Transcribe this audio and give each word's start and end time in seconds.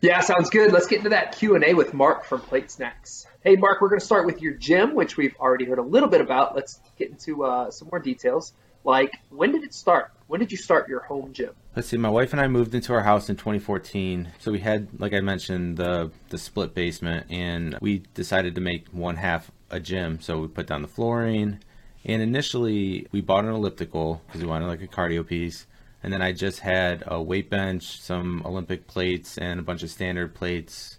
Yeah, 0.00 0.20
sounds 0.20 0.50
good. 0.50 0.72
Let's 0.72 0.86
get 0.86 0.98
into 0.98 1.10
that 1.10 1.36
Q 1.36 1.54
and 1.54 1.64
A 1.64 1.74
with 1.74 1.94
Mark 1.94 2.24
from 2.24 2.40
Plate 2.40 2.70
Snacks. 2.70 3.26
Hey, 3.42 3.56
Mark, 3.56 3.80
we're 3.80 3.88
going 3.88 4.00
to 4.00 4.06
start 4.06 4.26
with 4.26 4.42
your 4.42 4.54
gym, 4.54 4.94
which 4.94 5.16
we've 5.16 5.36
already 5.38 5.64
heard 5.66 5.78
a 5.78 5.82
little 5.82 6.08
bit 6.08 6.20
about. 6.20 6.54
Let's 6.54 6.80
get 6.98 7.10
into 7.10 7.44
uh, 7.44 7.70
some 7.70 7.88
more 7.90 8.00
details. 8.00 8.52
Like, 8.86 9.18
when 9.30 9.52
did 9.52 9.64
it 9.64 9.74
start? 9.74 10.12
When 10.28 10.40
did 10.40 10.52
you 10.52 10.58
start 10.58 10.88
your 10.88 11.00
home 11.00 11.32
gym? 11.32 11.50
Let's 11.74 11.88
see. 11.88 11.96
My 11.96 12.08
wife 12.08 12.32
and 12.32 12.40
I 12.40 12.46
moved 12.46 12.74
into 12.74 12.92
our 12.92 13.02
house 13.02 13.28
in 13.28 13.36
2014. 13.36 14.32
So 14.38 14.52
we 14.52 14.60
had, 14.60 14.88
like 15.00 15.12
I 15.12 15.20
mentioned, 15.20 15.76
the 15.76 16.10
the 16.28 16.38
split 16.38 16.74
basement, 16.74 17.26
and 17.30 17.76
we 17.80 18.04
decided 18.14 18.54
to 18.54 18.60
make 18.60 18.88
one 18.88 19.16
half 19.16 19.50
a 19.70 19.80
gym. 19.80 20.20
So 20.20 20.38
we 20.38 20.48
put 20.48 20.66
down 20.66 20.82
the 20.82 20.88
flooring, 20.88 21.58
and 22.04 22.22
initially 22.22 23.08
we 23.12 23.20
bought 23.20 23.44
an 23.44 23.50
elliptical 23.50 24.22
because 24.26 24.40
we 24.40 24.48
wanted 24.48 24.66
like 24.66 24.82
a 24.82 24.86
cardio 24.86 25.26
piece. 25.26 25.66
And 26.02 26.12
then 26.12 26.22
I 26.22 26.32
just 26.32 26.60
had 26.60 27.02
a 27.06 27.20
weight 27.20 27.50
bench, 27.50 28.00
some 28.00 28.42
Olympic 28.44 28.86
plates, 28.86 29.38
and 29.38 29.58
a 29.58 29.62
bunch 29.62 29.82
of 29.82 29.90
standard 29.90 30.34
plates. 30.34 30.98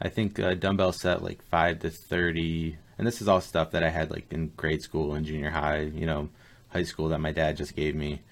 I 0.00 0.08
think 0.08 0.38
a 0.38 0.54
dumbbell 0.54 0.92
set 0.92 1.22
like 1.22 1.42
five 1.42 1.80
to 1.80 1.90
thirty, 1.90 2.76
and 2.98 3.06
this 3.06 3.20
is 3.20 3.28
all 3.28 3.40
stuff 3.40 3.70
that 3.72 3.82
I 3.82 3.90
had 3.90 4.10
like 4.10 4.32
in 4.32 4.52
grade 4.56 4.82
school 4.82 5.14
and 5.14 5.26
junior 5.26 5.50
high, 5.50 5.80
you 5.80 6.06
know, 6.06 6.28
high 6.68 6.84
school 6.84 7.08
that 7.08 7.20
my 7.20 7.32
dad 7.32 7.56
just 7.56 7.76
gave 7.76 7.94
me 7.94 8.22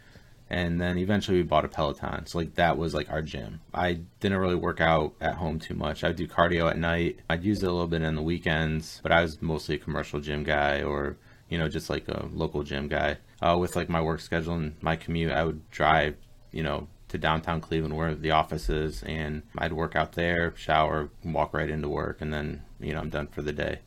and 0.50 0.80
then 0.80 0.98
eventually 0.98 1.38
we 1.38 1.42
bought 1.42 1.64
a 1.64 1.68
Peloton. 1.68 2.26
So 2.26 2.38
like 2.38 2.54
that 2.54 2.76
was 2.76 2.94
like 2.94 3.10
our 3.10 3.22
gym. 3.22 3.60
I 3.72 4.00
didn't 4.20 4.38
really 4.38 4.54
work 4.54 4.80
out 4.80 5.14
at 5.20 5.34
home 5.34 5.58
too 5.58 5.74
much. 5.74 6.04
I'd 6.04 6.16
do 6.16 6.28
cardio 6.28 6.70
at 6.70 6.78
night. 6.78 7.20
I'd 7.30 7.44
use 7.44 7.62
it 7.62 7.66
a 7.66 7.72
little 7.72 7.88
bit 7.88 8.02
in 8.02 8.14
the 8.14 8.22
weekends, 8.22 9.00
but 9.02 9.12
I 9.12 9.22
was 9.22 9.40
mostly 9.40 9.76
a 9.76 9.78
commercial 9.78 10.20
gym 10.20 10.44
guy 10.44 10.82
or 10.82 11.16
you 11.48 11.58
know 11.58 11.68
just 11.68 11.90
like 11.90 12.08
a 12.08 12.28
local 12.32 12.62
gym 12.62 12.88
guy. 12.88 13.16
Uh, 13.42 13.56
with 13.58 13.76
like 13.76 13.88
my 13.88 14.00
work 14.00 14.20
schedule 14.20 14.54
and 14.54 14.74
my 14.80 14.96
commute, 14.96 15.32
I 15.32 15.44
would 15.44 15.70
drive 15.70 16.16
you 16.52 16.62
know 16.62 16.88
to 17.08 17.18
downtown 17.18 17.60
Cleveland 17.60 17.96
where 17.96 18.14
the 18.14 18.32
office 18.32 18.68
is, 18.68 19.02
and 19.02 19.42
I'd 19.58 19.72
work 19.72 19.96
out 19.96 20.12
there, 20.12 20.54
shower, 20.56 21.10
walk 21.24 21.54
right 21.54 21.70
into 21.70 21.88
work, 21.88 22.20
and 22.20 22.32
then 22.32 22.62
you 22.80 22.92
know 22.94 23.00
I'm 23.00 23.10
done 23.10 23.28
for 23.28 23.42
the 23.42 23.52
day. 23.52 23.80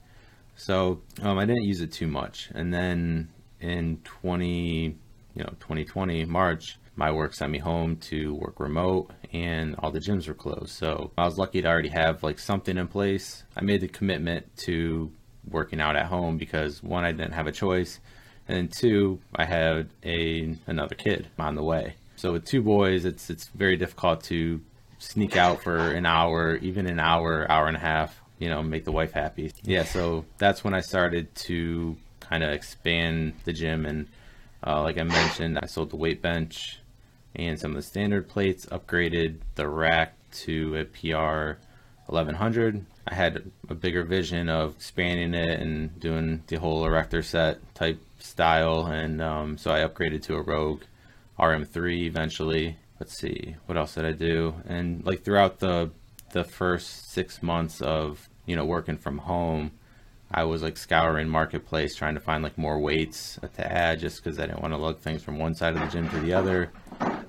So 0.56 1.02
um, 1.22 1.38
I 1.38 1.46
didn't 1.46 1.64
use 1.64 1.82
it 1.82 1.92
too 1.92 2.08
much, 2.08 2.50
and 2.54 2.74
then 2.74 3.30
in 3.60 3.98
20 4.04 4.98
you 5.36 5.44
know 5.44 5.54
2020 5.60 6.26
March, 6.26 6.78
my 6.96 7.12
work 7.12 7.34
sent 7.34 7.52
me 7.52 7.60
home 7.60 7.98
to 7.98 8.34
work 8.36 8.60
remote 8.60 9.12
and 9.32 9.76
all 9.80 9.92
the 9.92 10.00
gyms 10.00 10.28
were 10.28 10.34
closed. 10.34 10.70
So 10.70 11.12
I 11.18 11.26
was 11.26 11.38
lucky 11.38 11.62
to 11.62 11.68
already 11.68 11.90
have 11.90 12.24
like 12.24 12.40
something 12.40 12.78
in 12.78 12.88
place. 12.88 13.44
I 13.56 13.62
made 13.62 13.82
the 13.82 13.88
commitment 13.88 14.56
to 14.66 15.12
working 15.48 15.80
out 15.80 15.96
at 15.96 16.08
home 16.08 16.38
because 16.38 16.82
one, 16.84 17.06
I 17.06 17.12
didn't 17.12 17.34
have 17.34 17.48
a 17.48 17.52
choice, 17.52 18.00
and 18.48 18.72
two, 18.72 19.20
I 19.36 19.46
had 19.46 19.90
a 20.04 20.56
another 20.68 20.96
kid 20.96 21.28
on 21.38 21.56
the 21.56 21.64
way. 21.64 21.96
So 22.16 22.34
with 22.34 22.46
two 22.46 22.62
boys, 22.62 23.06
it's 23.06 23.30
it's 23.30 23.48
very 23.48 23.78
difficult 23.78 24.24
to 24.26 24.62
sneak 25.00 25.38
out 25.38 25.62
for 25.62 25.78
an 25.78 26.06
hour, 26.06 26.56
even 26.58 26.88
an 26.88 27.00
hour, 27.00 27.50
hour 27.50 27.68
and 27.68 27.78
a 27.78 27.80
half, 27.80 28.20
you 28.40 28.50
know, 28.50 28.64
make 28.64 28.86
the 28.86 28.92
wife 28.92 29.12
happy. 29.12 29.52
Yeah, 29.64 29.84
so 29.84 30.26
that's 30.38 30.64
when 30.64 30.74
I 30.74 30.82
started 30.82 31.34
to 31.36 31.98
kind 32.20 32.44
of 32.44 32.52
expand 32.52 33.34
the 33.46 33.54
gym 33.54 33.86
and 33.86 34.08
uh, 34.66 34.82
like 34.82 34.98
I 34.98 35.04
mentioned, 35.04 35.60
I 35.62 35.68
sold 35.68 35.92
the 35.92 35.98
weight 35.98 36.22
bench 36.22 36.80
and 37.36 37.60
some 37.60 37.72
of 37.72 37.78
the 37.78 37.84
standard 37.84 38.28
plates, 38.28 38.66
upgraded 38.66 39.38
the 39.56 39.68
rack 39.68 40.16
to 40.32 40.76
a 40.76 40.86
PR 40.86 41.60
1100. 42.08 42.86
I 43.08 43.14
had 43.14 43.52
a 43.70 43.76
bigger 43.76 44.04
vision 44.04 44.50
of 44.50 44.76
expanding 44.76 45.34
it 45.36 45.60
and 45.60 45.98
doing 46.00 46.44
the 46.48 46.58
whole 46.58 46.84
erector 46.86 47.22
set 47.22 47.60
type 47.76 48.02
style, 48.20 48.86
and 48.86 49.22
um, 49.22 49.58
so 49.58 49.72
I 49.72 49.80
upgraded 49.80 50.24
to 50.24 50.36
a 50.36 50.42
Rogue 50.42 50.84
RM3 51.40 52.06
eventually. 52.06 52.78
Let's 53.00 53.18
see, 53.18 53.56
what 53.66 53.78
else 53.78 53.96
did 53.96 54.06
I 54.06 54.12
do? 54.12 54.56
And 54.68 55.06
like 55.06 55.24
throughout 55.24 55.60
the 55.60 55.92
the 56.32 56.44
first 56.44 57.12
six 57.12 57.42
months 57.42 57.82
of 57.82 58.30
you 58.46 58.56
know 58.56 58.66
working 58.66 58.98
from 58.98 59.20
home, 59.20 59.72
I 60.32 60.44
was 60.44 60.62
like 60.62 60.78
scouring 60.78 61.30
marketplace 61.30 61.96
trying 61.96 62.16
to 62.16 62.20
find 62.20 62.44
like 62.44 62.58
more 62.58 62.80
weights 62.80 63.40
to 63.56 63.72
add 63.72 64.00
just 64.00 64.24
because 64.24 64.40
I 64.40 64.48
didn't 64.48 64.62
want 64.62 64.74
to 64.74 64.78
lug 64.78 65.00
things 65.00 65.24
from 65.24 65.38
one 65.38 65.56
side 65.56 65.76
of 65.76 65.82
the 65.82 65.88
gym 65.88 66.10
to 66.10 66.20
the 66.20 66.34
other. 66.34 66.72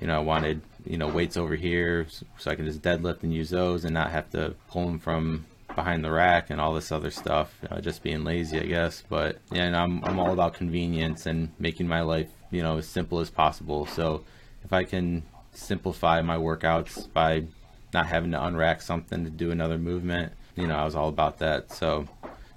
You 0.00 0.06
know, 0.06 0.16
I 0.16 0.20
wanted 0.20 0.62
you 0.84 0.96
know 0.96 1.08
weights 1.08 1.36
over 1.36 1.54
here 1.54 2.06
so 2.38 2.50
I 2.50 2.54
can 2.54 2.64
just 2.64 2.82
deadlift 2.82 3.22
and 3.22 3.32
use 3.32 3.50
those 3.50 3.84
and 3.84 3.94
not 3.94 4.10
have 4.10 4.30
to 4.30 4.54
pull 4.68 4.86
them 4.86 4.98
from 4.98 5.44
behind 5.78 6.04
the 6.04 6.10
rack 6.10 6.50
and 6.50 6.60
all 6.60 6.74
this 6.74 6.90
other 6.90 7.10
stuff. 7.10 7.54
Just 7.80 8.02
being 8.02 8.24
lazy, 8.24 8.58
I 8.58 8.64
guess. 8.64 9.04
But 9.08 9.38
yeah, 9.52 9.62
and 9.62 9.76
I'm 9.76 10.04
I'm 10.04 10.18
all 10.18 10.32
about 10.32 10.54
convenience 10.54 11.26
and 11.26 11.52
making 11.58 11.86
my 11.86 12.00
life 12.00 12.30
you 12.50 12.62
know 12.62 12.78
as 12.78 12.88
simple 12.88 13.20
as 13.20 13.30
possible. 13.30 13.86
So 13.86 14.24
if 14.64 14.72
I 14.72 14.82
can 14.82 15.22
simplify 15.52 16.20
my 16.22 16.36
workouts 16.36 17.12
by 17.12 17.44
not 17.94 18.06
having 18.06 18.32
to 18.32 18.38
unrack 18.38 18.82
something 18.82 19.22
to 19.24 19.30
do 19.30 19.52
another 19.52 19.78
movement, 19.78 20.32
you 20.56 20.66
know, 20.66 20.74
I 20.74 20.84
was 20.84 20.96
all 20.96 21.08
about 21.08 21.38
that. 21.38 21.70
So 21.70 22.08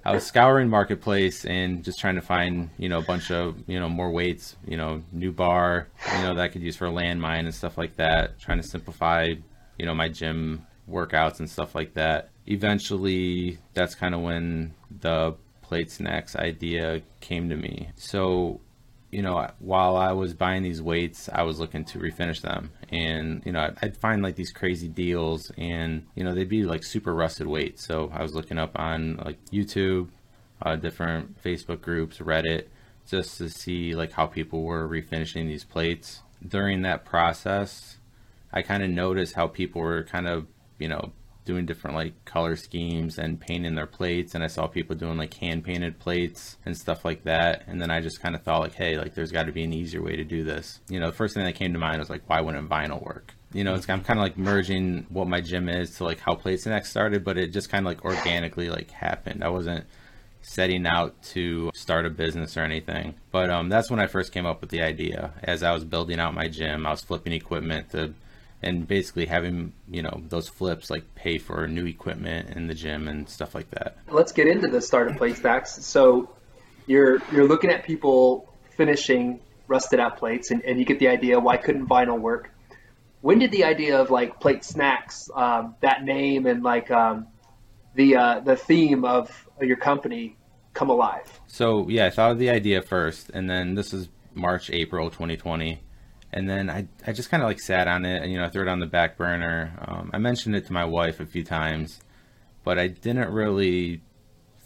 I 0.04 0.12
was 0.12 0.26
scouring 0.26 0.68
marketplace 0.68 1.44
and 1.44 1.84
just 1.84 2.00
trying 2.00 2.16
to 2.16 2.22
find 2.22 2.70
you 2.76 2.88
know 2.88 2.98
a 2.98 3.06
bunch 3.12 3.30
of 3.30 3.54
you 3.68 3.78
know 3.78 3.88
more 3.88 4.10
weights, 4.10 4.56
you 4.66 4.76
know 4.76 5.04
new 5.12 5.30
bar, 5.30 5.86
you 6.16 6.22
know 6.22 6.34
that 6.34 6.42
I 6.42 6.48
could 6.48 6.62
use 6.62 6.74
for 6.74 6.88
a 6.88 6.90
landmine 6.90 7.44
and 7.44 7.54
stuff 7.54 7.78
like 7.78 7.94
that. 7.98 8.40
Trying 8.40 8.60
to 8.60 8.66
simplify 8.66 9.34
you 9.78 9.86
know 9.86 9.94
my 9.94 10.08
gym 10.08 10.66
workouts 10.90 11.38
and 11.38 11.48
stuff 11.48 11.76
like 11.76 11.94
that. 11.94 12.31
Eventually, 12.46 13.58
that's 13.74 13.94
kind 13.94 14.14
of 14.14 14.20
when 14.20 14.74
the 15.00 15.34
plate 15.62 15.90
snacks 15.90 16.36
idea 16.36 17.02
came 17.20 17.48
to 17.48 17.56
me. 17.56 17.90
So 17.96 18.60
you 19.12 19.20
know, 19.20 19.46
while 19.58 19.94
I 19.96 20.12
was 20.12 20.32
buying 20.32 20.62
these 20.62 20.80
weights, 20.80 21.28
I 21.30 21.42
was 21.42 21.60
looking 21.60 21.84
to 21.84 21.98
refinish 21.98 22.40
them. 22.40 22.70
And, 22.88 23.42
you 23.44 23.52
know, 23.52 23.70
I'd 23.82 23.96
find 23.98 24.22
like 24.22 24.36
these 24.36 24.50
crazy 24.50 24.88
deals 24.88 25.52
and, 25.58 26.06
you 26.14 26.24
know, 26.24 26.34
they'd 26.34 26.48
be 26.48 26.64
like 26.64 26.82
super 26.82 27.14
rusted 27.14 27.46
weights. 27.46 27.84
So 27.86 28.10
I 28.12 28.22
was 28.22 28.34
looking 28.34 28.58
up 28.58 28.78
on 28.78 29.16
like 29.16 29.38
YouTube, 29.50 30.08
uh, 30.62 30.76
different 30.76 31.42
Facebook 31.44 31.82
groups, 31.82 32.18
Reddit, 32.18 32.68
just 33.06 33.36
to 33.36 33.50
see 33.50 33.94
like 33.94 34.12
how 34.12 34.26
people 34.26 34.62
were 34.62 34.88
refinishing 34.88 35.46
these 35.46 35.64
plates. 35.64 36.22
During 36.46 36.80
that 36.82 37.04
process, 37.04 37.98
I 38.50 38.62
kind 38.62 38.82
of 38.82 38.88
noticed 38.88 39.34
how 39.34 39.46
people 39.46 39.82
were 39.82 40.04
kind 40.04 40.26
of, 40.26 40.46
you 40.78 40.88
know, 40.88 41.12
doing 41.44 41.66
different 41.66 41.96
like 41.96 42.24
color 42.24 42.56
schemes 42.56 43.18
and 43.18 43.40
painting 43.40 43.74
their 43.74 43.86
plates 43.86 44.34
and 44.34 44.44
I 44.44 44.46
saw 44.46 44.66
people 44.66 44.94
doing 44.94 45.18
like 45.18 45.34
hand 45.34 45.64
painted 45.64 45.98
plates 45.98 46.56
and 46.64 46.76
stuff 46.76 47.04
like 47.04 47.24
that 47.24 47.64
and 47.66 47.80
then 47.80 47.90
I 47.90 48.00
just 48.00 48.20
kind 48.20 48.34
of 48.34 48.42
thought 48.42 48.60
like 48.60 48.74
hey 48.74 48.96
like 48.96 49.14
there's 49.14 49.32
got 49.32 49.46
to 49.46 49.52
be 49.52 49.64
an 49.64 49.72
easier 49.72 50.02
way 50.02 50.16
to 50.16 50.24
do 50.24 50.44
this. 50.44 50.80
You 50.88 51.00
know 51.00 51.06
the 51.06 51.16
first 51.16 51.34
thing 51.34 51.44
that 51.44 51.54
came 51.54 51.72
to 51.72 51.78
mind 51.78 51.98
was 51.98 52.10
like 52.10 52.22
why 52.28 52.40
wouldn't 52.40 52.68
vinyl 52.68 53.02
work? 53.02 53.34
You 53.52 53.64
know 53.64 53.74
it's 53.74 53.88
I'm 53.88 54.04
kind 54.04 54.18
of 54.18 54.22
like 54.22 54.38
merging 54.38 55.06
what 55.08 55.26
my 55.26 55.40
gym 55.40 55.68
is 55.68 55.96
to 55.96 56.04
like 56.04 56.20
how 56.20 56.34
Plate 56.34 56.60
Snacks 56.60 56.90
started 56.90 57.24
but 57.24 57.36
it 57.36 57.52
just 57.52 57.68
kind 57.68 57.84
of 57.84 57.90
like 57.90 58.04
organically 58.04 58.70
like 58.70 58.90
happened. 58.90 59.42
I 59.42 59.48
wasn't 59.48 59.84
setting 60.44 60.86
out 60.86 61.20
to 61.22 61.70
start 61.72 62.04
a 62.04 62.10
business 62.10 62.56
or 62.56 62.62
anything 62.62 63.14
but 63.32 63.50
um 63.50 63.68
that's 63.68 63.90
when 63.90 64.00
I 64.00 64.06
first 64.06 64.32
came 64.32 64.46
up 64.46 64.60
with 64.60 64.70
the 64.70 64.82
idea. 64.82 65.32
As 65.42 65.64
I 65.64 65.72
was 65.72 65.84
building 65.84 66.20
out 66.20 66.34
my 66.34 66.46
gym 66.46 66.86
I 66.86 66.90
was 66.90 67.00
flipping 67.00 67.32
equipment 67.32 67.90
to 67.90 68.14
and 68.62 68.86
basically 68.86 69.26
having 69.26 69.72
you 69.88 70.02
know 70.02 70.22
those 70.28 70.48
flips 70.48 70.90
like 70.90 71.14
pay 71.14 71.38
for 71.38 71.66
new 71.66 71.86
equipment 71.86 72.50
in 72.50 72.66
the 72.66 72.74
gym 72.74 73.08
and 73.08 73.28
stuff 73.28 73.54
like 73.54 73.70
that. 73.70 73.96
Let's 74.08 74.32
get 74.32 74.46
into 74.46 74.68
the 74.68 74.80
startup 74.80 75.16
plate 75.16 75.36
snacks. 75.36 75.84
So 75.84 76.30
you're 76.86 77.20
you're 77.32 77.46
looking 77.46 77.70
at 77.70 77.84
people 77.84 78.52
finishing 78.76 79.40
rusted 79.66 80.00
out 80.00 80.18
plates, 80.18 80.50
and, 80.50 80.62
and 80.62 80.78
you 80.78 80.84
get 80.84 80.98
the 80.98 81.08
idea 81.08 81.40
why 81.40 81.56
couldn't 81.56 81.86
vinyl 81.86 82.20
work? 82.20 82.50
When 83.20 83.38
did 83.38 83.52
the 83.52 83.64
idea 83.64 84.00
of 84.00 84.10
like 84.10 84.40
plate 84.40 84.64
snacks, 84.64 85.30
um, 85.34 85.76
that 85.80 86.04
name 86.04 86.46
and 86.46 86.62
like 86.62 86.90
um, 86.90 87.28
the 87.94 88.16
uh, 88.16 88.40
the 88.40 88.56
theme 88.56 89.04
of 89.04 89.30
your 89.60 89.76
company 89.76 90.36
come 90.74 90.90
alive? 90.90 91.40
So 91.46 91.88
yeah, 91.88 92.06
I 92.06 92.10
thought 92.10 92.32
of 92.32 92.38
the 92.38 92.50
idea 92.50 92.82
first, 92.82 93.30
and 93.30 93.48
then 93.48 93.74
this 93.74 93.92
is 93.92 94.08
March 94.34 94.70
April 94.70 95.10
2020 95.10 95.80
and 96.32 96.48
then 96.48 96.70
I, 96.70 96.88
I 97.06 97.12
just 97.12 97.30
kind 97.30 97.42
of 97.42 97.48
like 97.48 97.60
sat 97.60 97.88
on 97.88 98.04
it 98.04 98.22
and 98.22 98.32
you 98.32 98.38
know 98.38 98.44
I 98.44 98.48
threw 98.48 98.62
it 98.62 98.68
on 98.68 98.80
the 98.80 98.86
back 98.86 99.16
burner. 99.16 99.72
Um, 99.86 100.10
I 100.12 100.18
mentioned 100.18 100.56
it 100.56 100.66
to 100.66 100.72
my 100.72 100.84
wife 100.84 101.20
a 101.20 101.26
few 101.26 101.44
times, 101.44 102.00
but 102.64 102.78
I 102.78 102.88
didn't 102.88 103.30
really 103.30 104.02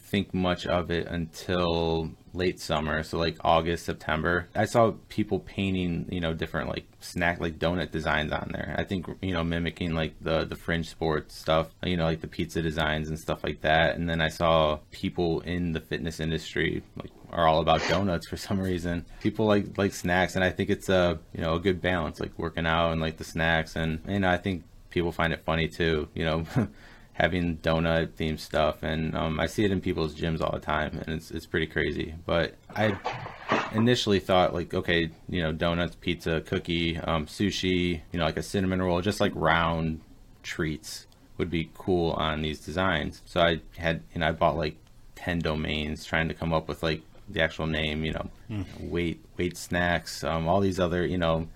think 0.07 0.33
much 0.33 0.67
of 0.67 0.91
it 0.91 1.07
until 1.09 2.11
late 2.33 2.61
summer, 2.61 3.03
so 3.03 3.19
like 3.19 3.37
August, 3.43 3.85
September. 3.85 4.49
I 4.55 4.67
saw 4.67 4.93
people 5.09 5.41
painting, 5.41 6.07
you 6.11 6.21
know, 6.21 6.33
different 6.33 6.69
like 6.69 6.87
snack 7.01 7.41
like 7.41 7.59
donut 7.59 7.91
designs 7.91 8.33
on 8.33 8.51
there. 8.53 8.75
I 8.79 8.85
think 8.85 9.07
you 9.21 9.33
know 9.33 9.43
mimicking 9.43 9.95
like 9.95 10.15
the 10.21 10.45
the 10.45 10.57
fringe 10.57 10.89
sports 10.89 11.37
stuff, 11.37 11.75
you 11.83 11.97
know, 11.97 12.05
like 12.05 12.21
the 12.21 12.29
pizza 12.29 12.63
designs 12.63 13.09
and 13.09 13.19
stuff 13.19 13.43
like 13.43 13.63
that. 13.63 13.97
And 13.97 14.09
then 14.09 14.21
I 14.21 14.29
saw 14.29 14.79
people 14.91 15.41
in 15.41 15.73
the 15.73 15.81
fitness 15.81 16.21
industry 16.21 16.83
like 16.97 17.11
are 17.33 17.47
all 17.47 17.61
about 17.61 17.87
donuts 17.89 18.27
for 18.27 18.37
some 18.49 18.61
reason. 18.61 19.05
People 19.21 19.47
like 19.47 19.79
like 19.79 19.93
snacks, 19.93 20.35
and 20.35 20.45
I 20.45 20.51
think 20.51 20.71
it's 20.71 20.89
a 20.89 21.19
you 21.35 21.41
know 21.41 21.55
a 21.55 21.61
good 21.61 21.81
balance, 21.81 22.21
like 22.21 22.39
working 22.39 22.67
out 22.67 22.93
and 22.93 23.01
like 23.01 23.17
the 23.17 23.25
snacks, 23.25 23.77
and 23.77 24.01
you 24.09 24.21
know 24.21 24.31
I 24.31 24.37
think 24.37 24.65
people 24.91 25.13
find 25.13 25.33
it 25.33 25.43
funny 25.45 25.69
too. 25.69 26.09
You 26.15 26.25
know. 26.25 26.47
having 27.17 27.57
donut 27.59 28.09
themed 28.09 28.39
stuff 28.39 28.83
and 28.83 29.17
um, 29.17 29.41
I 29.41 29.47
see 29.47 29.65
it 29.65 29.71
in 29.71 29.81
people's 29.81 30.15
gyms 30.15 30.43
all 30.43 30.53
the 30.53 30.61
time 30.61 30.99
and 30.99 31.17
it's 31.17 31.31
it's 31.31 31.47
pretty 31.47 31.67
crazy. 31.67 32.15
But 32.27 32.57
I 32.69 32.99
initially 33.73 34.21
thought 34.21 34.53
like 34.53 34.75
okay, 34.75 35.11
you 35.27 35.43
know, 35.43 35.51
donuts, 35.51 35.97
pizza, 35.97 36.43
cookie, 36.43 36.99
um, 36.99 37.25
sushi, 37.25 38.03
you 38.13 38.19
know, 38.19 38.25
like 38.27 38.37
a 38.37 38.43
cinnamon 38.43 38.83
roll, 38.83 39.01
just 39.01 39.19
like 39.19 39.33
round 39.35 40.03
treats 40.43 41.07
would 41.39 41.51
be 41.51 41.71
cool 41.75 42.13
on 42.13 42.43
these 42.43 42.61
designs. 42.61 43.23
So 43.25 43.41
I 43.41 43.61
had, 43.77 44.03
you 44.13 44.21
know, 44.21 44.29
I 44.29 44.33
bought 44.33 44.57
like 44.57 44.77
10 45.17 45.41
domains 45.41 46.05
trying 46.05 46.29
to 46.29 46.35
come 46.35 46.53
up 46.53 46.69
with 46.69 46.83
like 46.83 47.03
the 47.29 47.43
actual 47.43 47.67
name, 47.67 48.05
you 48.05 48.13
know, 48.13 48.31
mm. 48.51 48.65
weight, 48.91 49.25
weight 49.37 49.57
snacks, 49.57 50.23
um, 50.25 50.49
all 50.49 50.61
these 50.61 50.81
other, 50.81 51.05
you 51.05 51.19
know, 51.19 51.49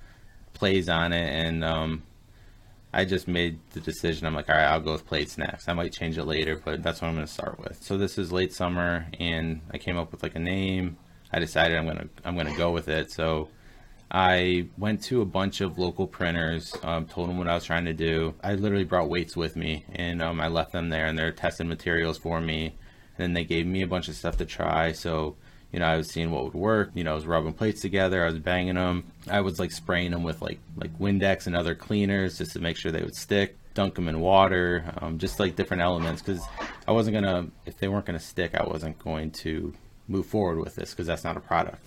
plays 0.53 0.89
on 0.89 1.13
it. 1.13 1.29
And, 1.29 1.65
um, 1.65 2.03
I 2.93 3.05
just 3.05 3.29
made 3.29 3.61
the 3.71 3.81
decision. 3.81 4.27
I'm 4.27 4.35
like, 4.35 4.49
all 4.49 4.57
right, 4.57 4.65
I'll 4.65 4.81
go 4.81 4.93
with 4.93 5.07
plate 5.07 5.31
snacks. 5.31 5.69
I 5.69 5.75
might 5.75 5.93
change 5.93 6.19
it 6.19 6.25
later, 6.25 6.61
but 6.65 6.83
that's 6.83 7.01
what 7.01 7.09
I'm 7.09 7.15
going 7.15 7.27
to 7.27 7.33
start 7.33 7.61
with. 7.61 7.81
So 7.83 7.97
this 7.97 8.19
is 8.19 8.33
late 8.33 8.53
summer, 8.53 9.07
and 9.21 9.61
I 9.71 9.79
came 9.79 9.97
up 9.97 10.11
with 10.11 10.25
like 10.25 10.35
a 10.35 10.41
name. 10.41 10.97
I 11.33 11.39
decided 11.39 11.79
I'm 11.79 11.87
gonna 11.87 12.09
I'm 12.25 12.37
gonna 12.37 12.57
go 12.57 12.73
with 12.73 12.89
it. 12.89 13.13
So 13.13 13.49
I 14.11 14.67
went 14.77 15.05
to 15.05 15.23
a 15.23 15.25
bunch 15.25 15.61
of 15.61 15.79
local 15.79 16.09
printers, 16.09 16.75
um, 16.83 17.07
told 17.07 17.29
them 17.29 17.39
what 17.39 17.47
I 17.47 17.55
was 17.55 17.65
trying 17.65 17.85
to 17.85 17.93
do. 17.93 18.35
I 18.43 18.55
literally 18.55 18.85
brought 18.85 19.09
weights 19.09 19.37
with 19.37 19.55
me, 19.55 19.85
and 19.93 20.21
um, 20.21 20.41
I 20.41 20.49
left 20.49 20.73
them 20.73 20.89
there, 20.89 21.07
and 21.07 21.17
they're 21.17 21.31
testing 21.31 21.69
materials 21.69 22.19
for 22.19 22.41
me. 22.41 22.77
And 23.17 23.19
then 23.19 23.33
they 23.35 23.45
gave 23.45 23.67
me 23.67 23.83
a 23.83 23.87
bunch 23.87 24.09
of 24.09 24.17
stuff 24.17 24.37
to 24.39 24.45
try. 24.45 24.91
So 24.91 25.37
you 25.73 25.79
know, 25.79 25.87
I 25.87 25.97
was 25.97 26.11
seeing 26.11 26.31
what 26.31 26.45
would 26.45 26.55
work. 26.55 26.91
You 26.95 27.05
know, 27.05 27.13
I 27.13 27.15
was 27.15 27.27
rubbing 27.27 27.53
plates 27.53 27.81
together. 27.81 28.23
I 28.23 28.31
was 28.31 28.39
banging 28.39 28.75
them. 28.75 29.05
I 29.31 29.41
was 29.41 29.61
like 29.61 29.71
spraying 29.71 30.11
them 30.11 30.23
with 30.23 30.43
like 30.43 30.59
like 30.77 30.99
Windex 30.99 31.47
and 31.47 31.55
other 31.55 31.75
cleaners 31.75 32.39
just 32.39 32.53
to 32.53 32.61
make 32.61 32.77
sure 32.77 32.91
they 32.93 33.03
would 33.03 33.17
stick. 33.17 33.57
Dunk 33.73 33.95
them 33.95 34.09
in 34.09 34.21
water, 34.21 34.93
um, 34.99 35.19
just 35.19 35.39
like 35.39 35.55
different 35.55 35.83
elements 35.83 36.23
because 36.23 36.43
I 36.89 36.93
wasn't 36.93 37.15
gonna 37.15 37.47
if 37.67 37.79
they 37.79 37.87
weren't 37.87 38.05
gonna 38.05 38.19
stick, 38.19 38.55
I 38.55 38.65
wasn't 38.65 38.99
going 38.99 39.31
to 39.31 39.73
move 40.09 40.27
forward 40.27 40.59
with 40.59 40.75
this 40.75 40.91
because 40.91 41.07
that's 41.07 41.23
not 41.23 41.37
a 41.37 41.41
product, 41.41 41.87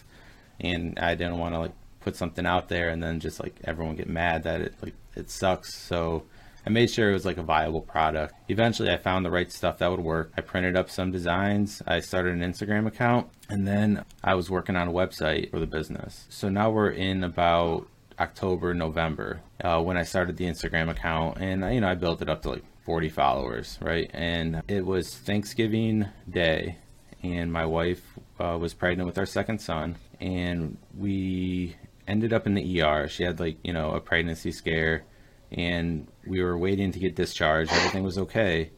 and 0.61 0.97
I 0.97 1.15
didn't 1.15 1.39
want 1.39 1.55
to 1.55 1.59
like 1.59 1.73
put 1.99 2.15
something 2.15 2.45
out 2.45 2.69
there 2.69 2.89
and 2.89 3.01
then 3.03 3.19
just 3.19 3.41
like 3.41 3.55
everyone 3.63 3.95
get 3.95 4.07
mad 4.07 4.43
that 4.43 4.61
it 4.61 4.75
like 4.81 4.93
it 5.15 5.29
sucks. 5.29 5.75
So 5.75 6.23
I 6.65 6.69
made 6.69 6.89
sure 6.89 7.09
it 7.09 7.13
was 7.13 7.25
like 7.25 7.37
a 7.37 7.43
viable 7.43 7.81
product. 7.81 8.33
Eventually, 8.47 8.89
I 8.89 8.97
found 8.97 9.25
the 9.25 9.31
right 9.31 9.51
stuff 9.51 9.79
that 9.79 9.91
would 9.91 9.99
work. 9.99 10.31
I 10.37 10.41
printed 10.41 10.77
up 10.77 10.89
some 10.89 11.11
designs. 11.11 11.81
I 11.85 11.99
started 11.99 12.33
an 12.33 12.39
Instagram 12.39 12.87
account, 12.87 13.29
and 13.49 13.67
then 13.67 14.05
I 14.23 14.35
was 14.35 14.49
working 14.49 14.75
on 14.75 14.87
a 14.87 14.91
website 14.91 15.51
for 15.51 15.59
the 15.59 15.67
business. 15.67 16.25
So 16.29 16.49
now 16.49 16.69
we're 16.69 16.91
in 16.91 17.23
about 17.23 17.87
October, 18.19 18.73
November 18.73 19.41
uh, 19.63 19.81
when 19.81 19.97
I 19.97 20.03
started 20.03 20.37
the 20.37 20.45
Instagram 20.45 20.89
account, 20.89 21.39
and 21.39 21.73
you 21.73 21.81
know 21.81 21.89
I 21.89 21.95
built 21.95 22.21
it 22.21 22.29
up 22.29 22.41
to 22.43 22.51
like 22.51 22.63
40 22.85 23.09
followers, 23.09 23.77
right? 23.81 24.09
And 24.13 24.61
it 24.67 24.85
was 24.85 25.15
Thanksgiving 25.15 26.07
Day, 26.29 26.77
and 27.21 27.51
my 27.51 27.65
wife 27.65 28.03
uh, 28.39 28.57
was 28.59 28.73
pregnant 28.73 29.07
with 29.07 29.17
our 29.17 29.25
second 29.25 29.59
son, 29.59 29.97
and 30.19 30.77
we 30.97 31.75
ended 32.07 32.33
up 32.33 32.45
in 32.45 32.53
the 32.53 32.81
ER. 32.81 33.07
She 33.07 33.23
had 33.23 33.39
like, 33.39 33.57
you 33.63 33.73
know, 33.73 33.91
a 33.91 33.99
pregnancy 33.99 34.51
scare 34.51 35.03
and 35.53 36.07
we 36.25 36.41
were 36.41 36.57
waiting 36.57 36.91
to 36.91 36.99
get 36.99 37.15
discharged. 37.15 37.71
Everything 37.71 38.03
was 38.03 38.17
okay. 38.17 38.71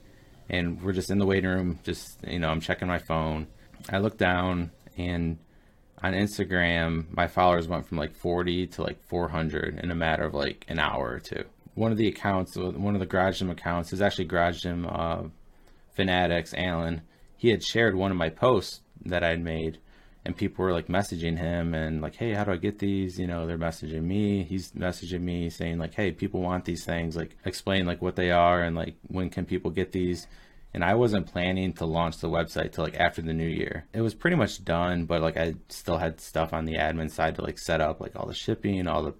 And 0.49 0.81
we're 0.81 0.93
just 0.93 1.09
in 1.09 1.17
the 1.17 1.25
waiting 1.25 1.49
room, 1.49 1.79
just, 1.83 2.19
you 2.27 2.39
know, 2.39 2.49
I'm 2.49 2.61
checking 2.61 2.87
my 2.87 2.99
phone. 2.99 3.47
I 3.89 3.97
look 3.97 4.17
down 4.17 4.71
and 4.97 5.37
on 6.03 6.13
Instagram, 6.13 7.05
my 7.15 7.27
followers 7.27 7.67
went 7.67 7.87
from 7.87 7.97
like 7.97 8.15
40 8.15 8.67
to 8.67 8.83
like 8.83 9.01
400 9.03 9.79
in 9.79 9.91
a 9.91 9.95
matter 9.95 10.23
of 10.23 10.33
like 10.33 10.65
an 10.67 10.79
hour 10.79 11.11
or 11.11 11.19
two. 11.19 11.45
One 11.73 11.91
of 11.91 11.97
the 11.97 12.07
accounts, 12.07 12.55
one 12.55 12.93
of 12.93 12.99
the 12.99 13.05
Garage 13.05 13.39
Gym 13.39 13.49
accounts 13.49 13.91
is 13.91 14.01
actually 14.01 14.25
Garage 14.25 14.61
Gym 14.61 14.85
uh, 14.87 15.23
Fanatics, 15.93 16.53
Alan. 16.55 17.01
He 17.37 17.49
had 17.49 17.63
shared 17.63 17.95
one 17.95 18.11
of 18.11 18.17
my 18.17 18.29
posts 18.29 18.81
that 19.05 19.23
I'd 19.23 19.43
made 19.43 19.79
and 20.25 20.35
people 20.35 20.65
were 20.65 20.73
like 20.73 20.87
messaging 20.87 21.37
him 21.37 21.73
and 21.73 22.01
like 22.01 22.15
hey 22.15 22.33
how 22.33 22.43
do 22.43 22.51
i 22.51 22.57
get 22.57 22.79
these? 22.79 23.19
You 23.19 23.27
know 23.27 23.45
they're 23.45 23.57
messaging 23.57 24.03
me 24.03 24.43
he's 24.43 24.71
messaging 24.71 25.21
me 25.21 25.49
saying 25.49 25.77
like 25.77 25.93
hey 25.93 26.11
people 26.11 26.41
want 26.41 26.65
these 26.65 26.83
things 26.83 27.15
like 27.15 27.37
explain 27.45 27.85
like 27.85 28.01
what 28.01 28.15
they 28.15 28.31
are 28.31 28.61
and 28.61 28.75
like 28.75 28.95
when 29.07 29.29
can 29.29 29.45
people 29.45 29.71
get 29.71 29.91
these? 29.91 30.27
And 30.73 30.83
i 30.83 30.95
wasn't 30.95 31.27
planning 31.27 31.73
to 31.73 31.85
launch 31.85 32.17
the 32.17 32.29
website 32.29 32.73
till 32.73 32.83
like 32.83 32.99
after 32.99 33.21
the 33.21 33.33
new 33.33 33.47
year. 33.47 33.85
It 33.93 34.01
was 34.01 34.15
pretty 34.15 34.35
much 34.35 34.65
done 34.65 35.05
but 35.05 35.21
like 35.21 35.37
i 35.37 35.55
still 35.69 35.97
had 35.97 36.19
stuff 36.19 36.53
on 36.53 36.65
the 36.65 36.75
admin 36.75 37.11
side 37.11 37.35
to 37.35 37.43
like 37.43 37.59
set 37.59 37.79
up 37.79 38.01
like 38.01 38.15
all 38.15 38.25
the 38.25 38.33
shipping 38.33 38.87
all 38.87 39.03
the 39.03 39.13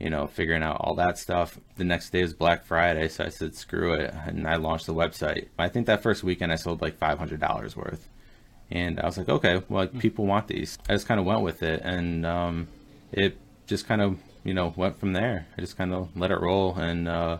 you 0.00 0.10
know 0.10 0.26
figuring 0.26 0.64
out 0.64 0.78
all 0.80 0.96
that 0.96 1.18
stuff. 1.18 1.58
The 1.76 1.84
next 1.84 2.10
day 2.10 2.22
was 2.22 2.34
black 2.34 2.64
friday 2.64 3.08
so 3.08 3.24
i 3.24 3.28
said 3.28 3.54
screw 3.54 3.94
it 3.94 4.12
and 4.26 4.48
i 4.48 4.56
launched 4.56 4.86
the 4.86 4.94
website. 4.94 5.48
I 5.56 5.68
think 5.68 5.86
that 5.86 6.02
first 6.02 6.24
weekend 6.24 6.52
i 6.52 6.56
sold 6.56 6.82
like 6.82 6.98
$500 6.98 7.76
worth 7.76 8.08
and 8.72 8.98
I 8.98 9.04
was 9.04 9.18
like, 9.18 9.28
okay, 9.28 9.62
well, 9.68 9.82
like, 9.82 9.98
people 9.98 10.26
want 10.26 10.48
these. 10.48 10.78
I 10.88 10.94
just 10.94 11.06
kind 11.06 11.20
of 11.20 11.26
went 11.26 11.42
with 11.42 11.62
it, 11.62 11.82
and 11.84 12.24
um, 12.24 12.68
it 13.12 13.36
just 13.66 13.86
kind 13.86 14.00
of 14.00 14.18
you 14.44 14.54
know 14.54 14.72
went 14.76 14.98
from 14.98 15.12
there. 15.12 15.46
I 15.56 15.60
just 15.60 15.76
kind 15.76 15.92
of 15.92 16.08
let 16.16 16.30
it 16.30 16.40
roll, 16.40 16.74
and 16.76 17.06
uh, 17.06 17.38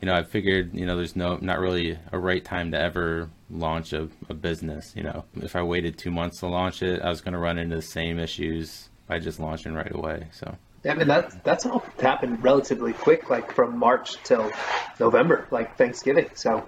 you 0.00 0.06
know 0.06 0.14
I 0.14 0.22
figured 0.22 0.72
you 0.72 0.86
know 0.86 0.96
there's 0.96 1.14
no 1.14 1.36
not 1.36 1.60
really 1.60 1.98
a 2.10 2.18
right 2.18 2.42
time 2.42 2.70
to 2.70 2.80
ever 2.80 3.28
launch 3.50 3.92
a, 3.92 4.08
a 4.30 4.34
business. 4.34 4.94
You 4.96 5.02
know, 5.02 5.24
if 5.36 5.54
I 5.54 5.62
waited 5.62 5.98
two 5.98 6.10
months 6.10 6.40
to 6.40 6.46
launch 6.46 6.82
it, 6.82 7.02
I 7.02 7.10
was 7.10 7.20
going 7.20 7.34
to 7.34 7.38
run 7.38 7.58
into 7.58 7.76
the 7.76 7.82
same 7.82 8.18
issues 8.18 8.88
by 9.06 9.18
just 9.18 9.38
launching 9.38 9.74
right 9.74 9.94
away. 9.94 10.28
So. 10.32 10.56
I 10.84 10.94
mean 10.94 11.06
that 11.06 11.44
that's 11.44 11.64
all 11.64 11.84
happened 12.00 12.42
relatively 12.42 12.92
quick, 12.92 13.30
like 13.30 13.54
from 13.54 13.78
March 13.78 14.16
till 14.24 14.50
November, 14.98 15.46
like 15.52 15.76
Thanksgiving. 15.76 16.30
So, 16.34 16.66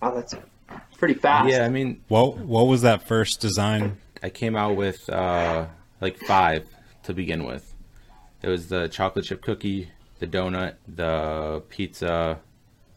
wow, 0.00 0.14
that's 0.14 0.34
pretty 0.98 1.14
fast. 1.14 1.48
Yeah, 1.50 1.64
I 1.64 1.68
mean, 1.68 2.02
what 2.08 2.38
what 2.38 2.66
was 2.66 2.82
that 2.82 3.06
first 3.06 3.40
design? 3.40 3.98
I 4.22 4.30
came 4.30 4.56
out 4.56 4.76
with 4.76 5.08
uh, 5.08 5.66
like 6.00 6.18
five 6.18 6.68
to 7.04 7.14
begin 7.14 7.44
with. 7.44 7.74
It 8.42 8.48
was 8.48 8.68
the 8.68 8.88
chocolate 8.88 9.24
chip 9.24 9.42
cookie, 9.42 9.90
the 10.18 10.26
donut, 10.26 10.74
the 10.86 11.62
pizza, 11.68 12.40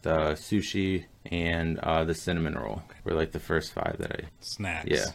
the 0.02 0.32
sushi, 0.32 1.04
and 1.26 1.78
uh, 1.78 2.04
the 2.04 2.14
cinnamon 2.14 2.54
roll. 2.54 2.82
Were 3.04 3.14
like 3.14 3.32
the 3.32 3.40
first 3.40 3.72
five 3.72 3.96
that 3.98 4.12
I 4.12 4.28
snacks. 4.40 4.88
Yeah. 4.90 5.06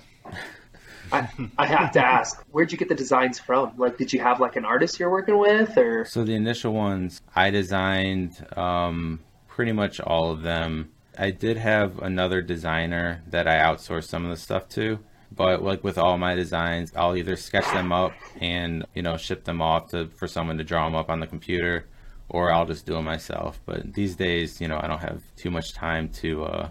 I, 1.11 1.29
I 1.57 1.67
have 1.67 1.91
to 1.91 2.03
ask, 2.03 2.43
where'd 2.49 2.71
you 2.71 2.79
get 2.79 2.89
the 2.89 2.95
designs 2.95 3.37
from? 3.37 3.73
Like, 3.77 3.97
did 3.97 4.11
you 4.11 4.19
have 4.21 4.39
like 4.39 4.55
an 4.55 4.65
artist 4.65 4.99
you're 4.99 5.11
working 5.11 5.37
with, 5.37 5.77
or? 5.77 6.05
So 6.05 6.23
the 6.23 6.33
initial 6.33 6.73
ones, 6.73 7.21
I 7.35 7.51
designed 7.51 8.43
um, 8.57 9.19
pretty 9.47 9.71
much 9.71 9.99
all 9.99 10.31
of 10.31 10.41
them 10.41 10.91
I 11.17 11.31
did 11.31 11.57
have 11.57 11.99
another 11.99 12.41
designer 12.41 13.23
that 13.27 13.47
I 13.47 13.57
outsourced 13.57 14.05
some 14.07 14.25
of 14.25 14.31
the 14.31 14.37
stuff 14.37 14.69
to, 14.69 14.99
but 15.31 15.63
like 15.63 15.83
with 15.83 15.97
all 15.97 16.17
my 16.17 16.35
designs, 16.35 16.91
I'll 16.95 17.15
either 17.15 17.35
sketch 17.35 17.65
them 17.73 17.91
up 17.91 18.13
and 18.39 18.85
you 18.93 19.01
know 19.01 19.17
ship 19.17 19.43
them 19.43 19.61
off 19.61 19.91
to 19.91 20.07
for 20.07 20.27
someone 20.27 20.57
to 20.57 20.63
draw 20.63 20.85
them 20.85 20.95
up 20.95 21.09
on 21.09 21.19
the 21.19 21.27
computer, 21.27 21.87
or 22.29 22.51
I'll 22.51 22.65
just 22.65 22.85
do 22.85 22.93
them 22.93 23.05
myself. 23.05 23.59
But 23.65 23.93
these 23.93 24.15
days, 24.15 24.61
you 24.61 24.67
know, 24.67 24.79
I 24.81 24.87
don't 24.87 25.01
have 25.01 25.21
too 25.35 25.51
much 25.51 25.73
time 25.73 26.09
to 26.09 26.45
uh, 26.45 26.69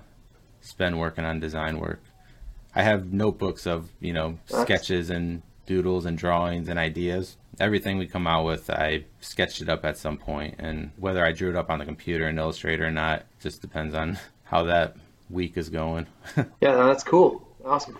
spend 0.60 0.98
working 0.98 1.24
on 1.24 1.40
design 1.40 1.78
work. 1.78 2.02
I 2.74 2.82
have 2.82 3.12
notebooks 3.12 3.66
of 3.66 3.90
you 4.00 4.12
know 4.12 4.38
sketches 4.46 5.10
and 5.10 5.42
doodles 5.66 6.06
and 6.06 6.18
drawings 6.18 6.68
and 6.68 6.78
ideas. 6.78 7.36
Everything 7.60 7.98
we 7.98 8.06
come 8.06 8.26
out 8.26 8.44
with, 8.44 8.68
I 8.68 9.04
sketched 9.20 9.62
it 9.62 9.68
up 9.68 9.84
at 9.84 9.96
some 9.96 10.16
point, 10.16 10.56
and 10.58 10.90
whether 10.96 11.24
I 11.24 11.32
drew 11.32 11.50
it 11.50 11.56
up 11.56 11.70
on 11.70 11.78
the 11.78 11.84
computer 11.84 12.28
in 12.28 12.38
Illustrator 12.38 12.86
or 12.86 12.90
not, 12.90 13.26
just 13.40 13.60
depends 13.60 13.94
on 13.94 14.18
how 14.44 14.64
that 14.64 14.96
week 15.30 15.56
is 15.56 15.68
going. 15.68 16.06
yeah, 16.36 16.44
no, 16.72 16.86
that's 16.86 17.04
cool. 17.04 17.46
Awesome. 17.64 17.98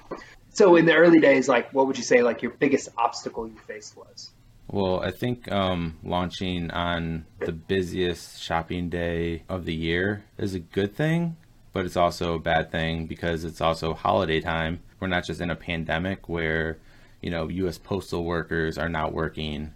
So 0.51 0.77
in 0.77 0.87
the 0.87 0.95
early 0.95 1.19
days, 1.19 1.49
like 1.49 1.73
what 1.73 1.87
would 1.87 1.99
you 1.99 2.05
say 2.05 2.23
like 2.23 2.43
your 2.43 2.53
biggest 2.53 2.89
obstacle 2.97 3.49
you 3.49 3.59
faced 3.67 3.97
was? 3.97 4.31
Well, 4.69 5.01
I 5.01 5.11
think 5.11 5.51
um, 5.53 5.99
launching 6.03 6.71
on 6.71 7.27
the 7.41 7.53
busiest 7.53 8.43
shopping 8.43 8.89
day 8.89 9.43
of 9.49 9.67
the 9.67 9.75
year 9.75 10.25
is 10.39 10.55
a 10.55 10.59
good 10.59 10.95
thing, 10.95 11.37
but 11.73 11.85
it's 11.85 11.97
also 11.97 12.35
a 12.35 12.39
bad 12.39 12.71
thing 12.71 13.07
because 13.07 13.45
it's 13.45 13.61
also 13.61 13.95
holiday 13.95 14.41
time. 14.41 14.81
We're 15.01 15.09
not 15.09 15.27
just 15.27 15.41
in 15.41 15.51
a 15.51 15.57
pandemic 15.57 16.29
where, 16.29 16.79
you 17.21 17.31
know, 17.31 17.49
U.S. 17.49 17.79
postal 17.79 18.25
workers 18.25 18.79
are 18.79 18.89
not 18.89 19.13
working, 19.13 19.75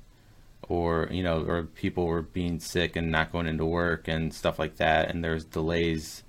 or 0.69 1.09
you 1.11 1.23
know, 1.23 1.45
or 1.45 1.65
people 1.65 2.07
were 2.07 2.23
being 2.23 2.59
sick 2.61 2.97
and 2.97 3.11
not 3.11 3.31
going 3.31 3.47
into 3.47 3.67
work 3.67 4.09
and 4.09 4.33
stuff 4.33 4.59
like 4.59 4.77
that, 4.77 5.11
and 5.11 5.23
there's 5.23 5.45
delays 5.45 6.23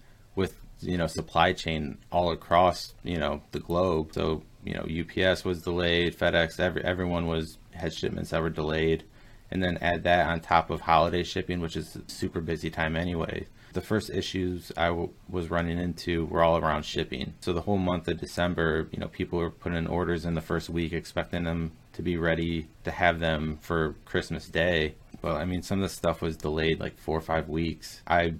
you 0.81 0.97
know 0.97 1.07
supply 1.07 1.53
chain 1.53 1.97
all 2.11 2.31
across 2.31 2.93
you 3.03 3.17
know 3.17 3.41
the 3.51 3.59
globe. 3.59 4.13
So 4.13 4.43
you 4.63 4.73
know 4.73 4.85
UPS 4.85 5.43
was 5.43 5.61
delayed, 5.61 6.17
FedEx, 6.17 6.59
every 6.59 6.83
everyone 6.83 7.27
was 7.27 7.57
had 7.73 7.93
shipments 7.93 8.31
that 8.31 8.41
were 8.41 8.49
delayed, 8.49 9.03
and 9.51 9.63
then 9.63 9.77
add 9.81 10.03
that 10.03 10.27
on 10.27 10.39
top 10.39 10.69
of 10.69 10.81
holiday 10.81 11.23
shipping, 11.23 11.59
which 11.59 11.75
is 11.75 11.97
super 12.07 12.41
busy 12.41 12.69
time 12.69 12.95
anyway. 12.95 13.47
The 13.73 13.81
first 13.81 14.09
issues 14.09 14.71
I 14.75 14.87
w- 14.87 15.11
was 15.29 15.51
running 15.51 15.77
into 15.77 16.25
were 16.25 16.41
all 16.41 16.57
around 16.57 16.85
shipping. 16.85 17.35
So 17.39 17.53
the 17.53 17.61
whole 17.61 17.77
month 17.77 18.07
of 18.07 18.19
December, 18.19 18.87
you 18.91 18.99
know, 18.99 19.07
people 19.07 19.37
were 19.37 19.51
putting 19.51 19.85
orders 19.85 20.25
in 20.25 20.33
the 20.33 20.41
first 20.41 20.71
week, 20.71 20.91
expecting 20.91 21.43
them 21.43 21.73
to 21.93 22.01
be 22.01 22.17
ready 22.17 22.67
to 22.83 22.91
have 22.91 23.19
them 23.19 23.59
for 23.61 23.95
Christmas 24.05 24.47
Day. 24.47 24.95
But 25.21 25.35
I 25.35 25.45
mean, 25.45 25.61
some 25.61 25.79
of 25.79 25.83
the 25.83 25.95
stuff 25.95 26.21
was 26.21 26.35
delayed 26.35 26.79
like 26.79 26.97
four 26.97 27.17
or 27.17 27.21
five 27.21 27.47
weeks. 27.47 28.01
I 28.07 28.35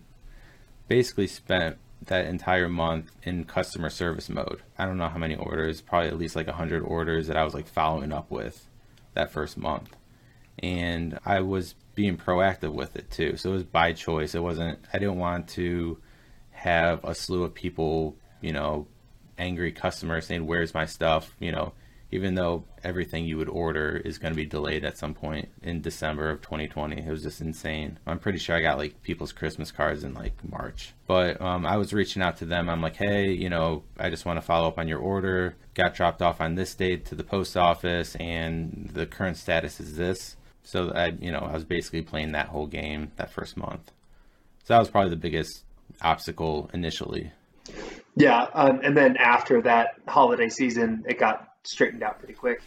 basically 0.88 1.28
spent 1.28 1.78
that 2.06 2.26
entire 2.26 2.70
month 2.70 3.12
in 3.24 3.44
customer 3.46 3.90
service 3.90 4.30
mode. 4.30 4.62
I 4.78 4.86
don't 4.86 4.98
know 4.98 5.10
how 5.10 5.18
many 5.18 5.36
orders, 5.36 5.82
probably 5.82 6.10
at 6.10 6.18
least 6.18 6.36
like 6.36 6.48
100 6.48 6.82
orders 6.82 7.28
that 7.28 7.38
I 7.38 7.44
was 7.44 7.54
like 7.54 7.68
following 7.68 8.12
up 8.12 8.32
with 8.32 8.68
that 9.14 9.32
first 9.32 9.58
month. 9.58 9.96
And 10.60 11.20
I 11.26 11.42
was 11.42 11.76
being 11.96 12.18
proactive 12.18 12.74
with 12.74 12.96
it 12.96 13.12
too. 13.12 13.38
So 13.38 13.50
it 13.50 13.54
was 13.54 13.64
by 13.64 13.94
choice. 13.94 14.36
It 14.36 14.44
wasn't, 14.44 14.80
I 14.94 15.00
didn't 15.00 15.18
want 15.18 15.50
to 15.50 16.00
have 16.52 17.04
a 17.04 17.16
slew 17.16 17.44
of 17.44 17.54
people, 17.54 18.16
you 18.42 18.54
know, 18.54 18.88
angry 19.38 19.72
customers 19.72 20.28
saying, 20.28 20.46
"Where's 20.46 20.74
my 20.74 20.86
stuff?" 20.86 21.34
You 21.40 21.52
know, 21.52 21.74
even 22.12 22.36
though 22.36 22.64
everything 22.84 23.26
you 23.26 23.38
would 23.38 23.50
order 23.50 24.02
is 24.04 24.18
going 24.18 24.34
to 24.34 24.38
be 24.38 24.46
delayed 24.46 24.84
at 24.84 24.98
some 24.98 25.14
point 25.14 25.50
in 25.62 25.82
December 25.82 26.30
of 26.30 26.42
2020. 26.42 26.98
It 26.98 27.10
was 27.10 27.22
just 27.22 27.42
insane. 27.42 28.00
I'm 28.08 28.20
pretty 28.20 28.40
sure 28.40 28.56
I 28.56 28.62
got 28.62 28.78
like 28.78 29.02
people's 29.04 29.32
Christmas 29.32 29.72
cards 29.72 30.04
in 30.04 30.14
like 30.14 30.34
March. 30.50 30.94
But 31.08 31.40
um, 31.42 31.66
I 31.66 31.78
was 31.78 31.94
reaching 31.94 32.22
out 32.22 32.38
to 32.38 32.46
them. 32.46 32.70
I'm 32.70 32.82
like, 32.82 32.96
hey, 32.96 33.32
you 33.32 33.50
know, 33.50 33.84
I 33.98 34.10
just 34.10 34.26
want 34.26 34.38
to 34.38 34.46
follow 34.46 34.68
up 34.68 34.80
on 34.80 34.88
your 34.88 35.00
order. 35.00 35.56
Got 35.76 35.94
dropped 35.94 36.22
off 36.22 36.42
on 36.42 36.56
this 36.56 36.74
date 36.74 37.06
to 37.08 37.16
the 37.16 37.24
post 37.24 37.56
office, 37.56 38.16
and 38.16 38.90
the 38.94 39.06
current 39.06 39.38
status 39.38 39.80
is 39.80 39.96
this. 39.96 40.36
So 40.64 40.92
I, 40.92 41.08
you 41.20 41.32
know, 41.32 41.40
I 41.40 41.54
was 41.54 41.64
basically 41.64 42.02
playing 42.02 42.32
that 42.32 42.48
whole 42.48 42.68
game 42.68 43.12
that 43.18 43.32
first 43.32 43.56
month. 43.56 43.92
So 44.64 44.74
that 44.74 44.80
was 44.80 44.90
probably 44.90 45.12
the 45.12 45.16
biggest 45.16 45.64
obstacle 46.02 46.70
initially. 46.74 47.32
Yeah, 48.16 48.48
um, 48.54 48.82
and 48.84 48.98
then 48.98 49.18
after 49.18 49.62
that 49.62 49.96
holiday 50.08 50.50
season, 50.50 51.04
it 51.08 51.20
got 51.20 51.50
straightened 51.70 52.04
out 52.04 52.20
pretty 52.20 52.34
quick. 52.34 52.62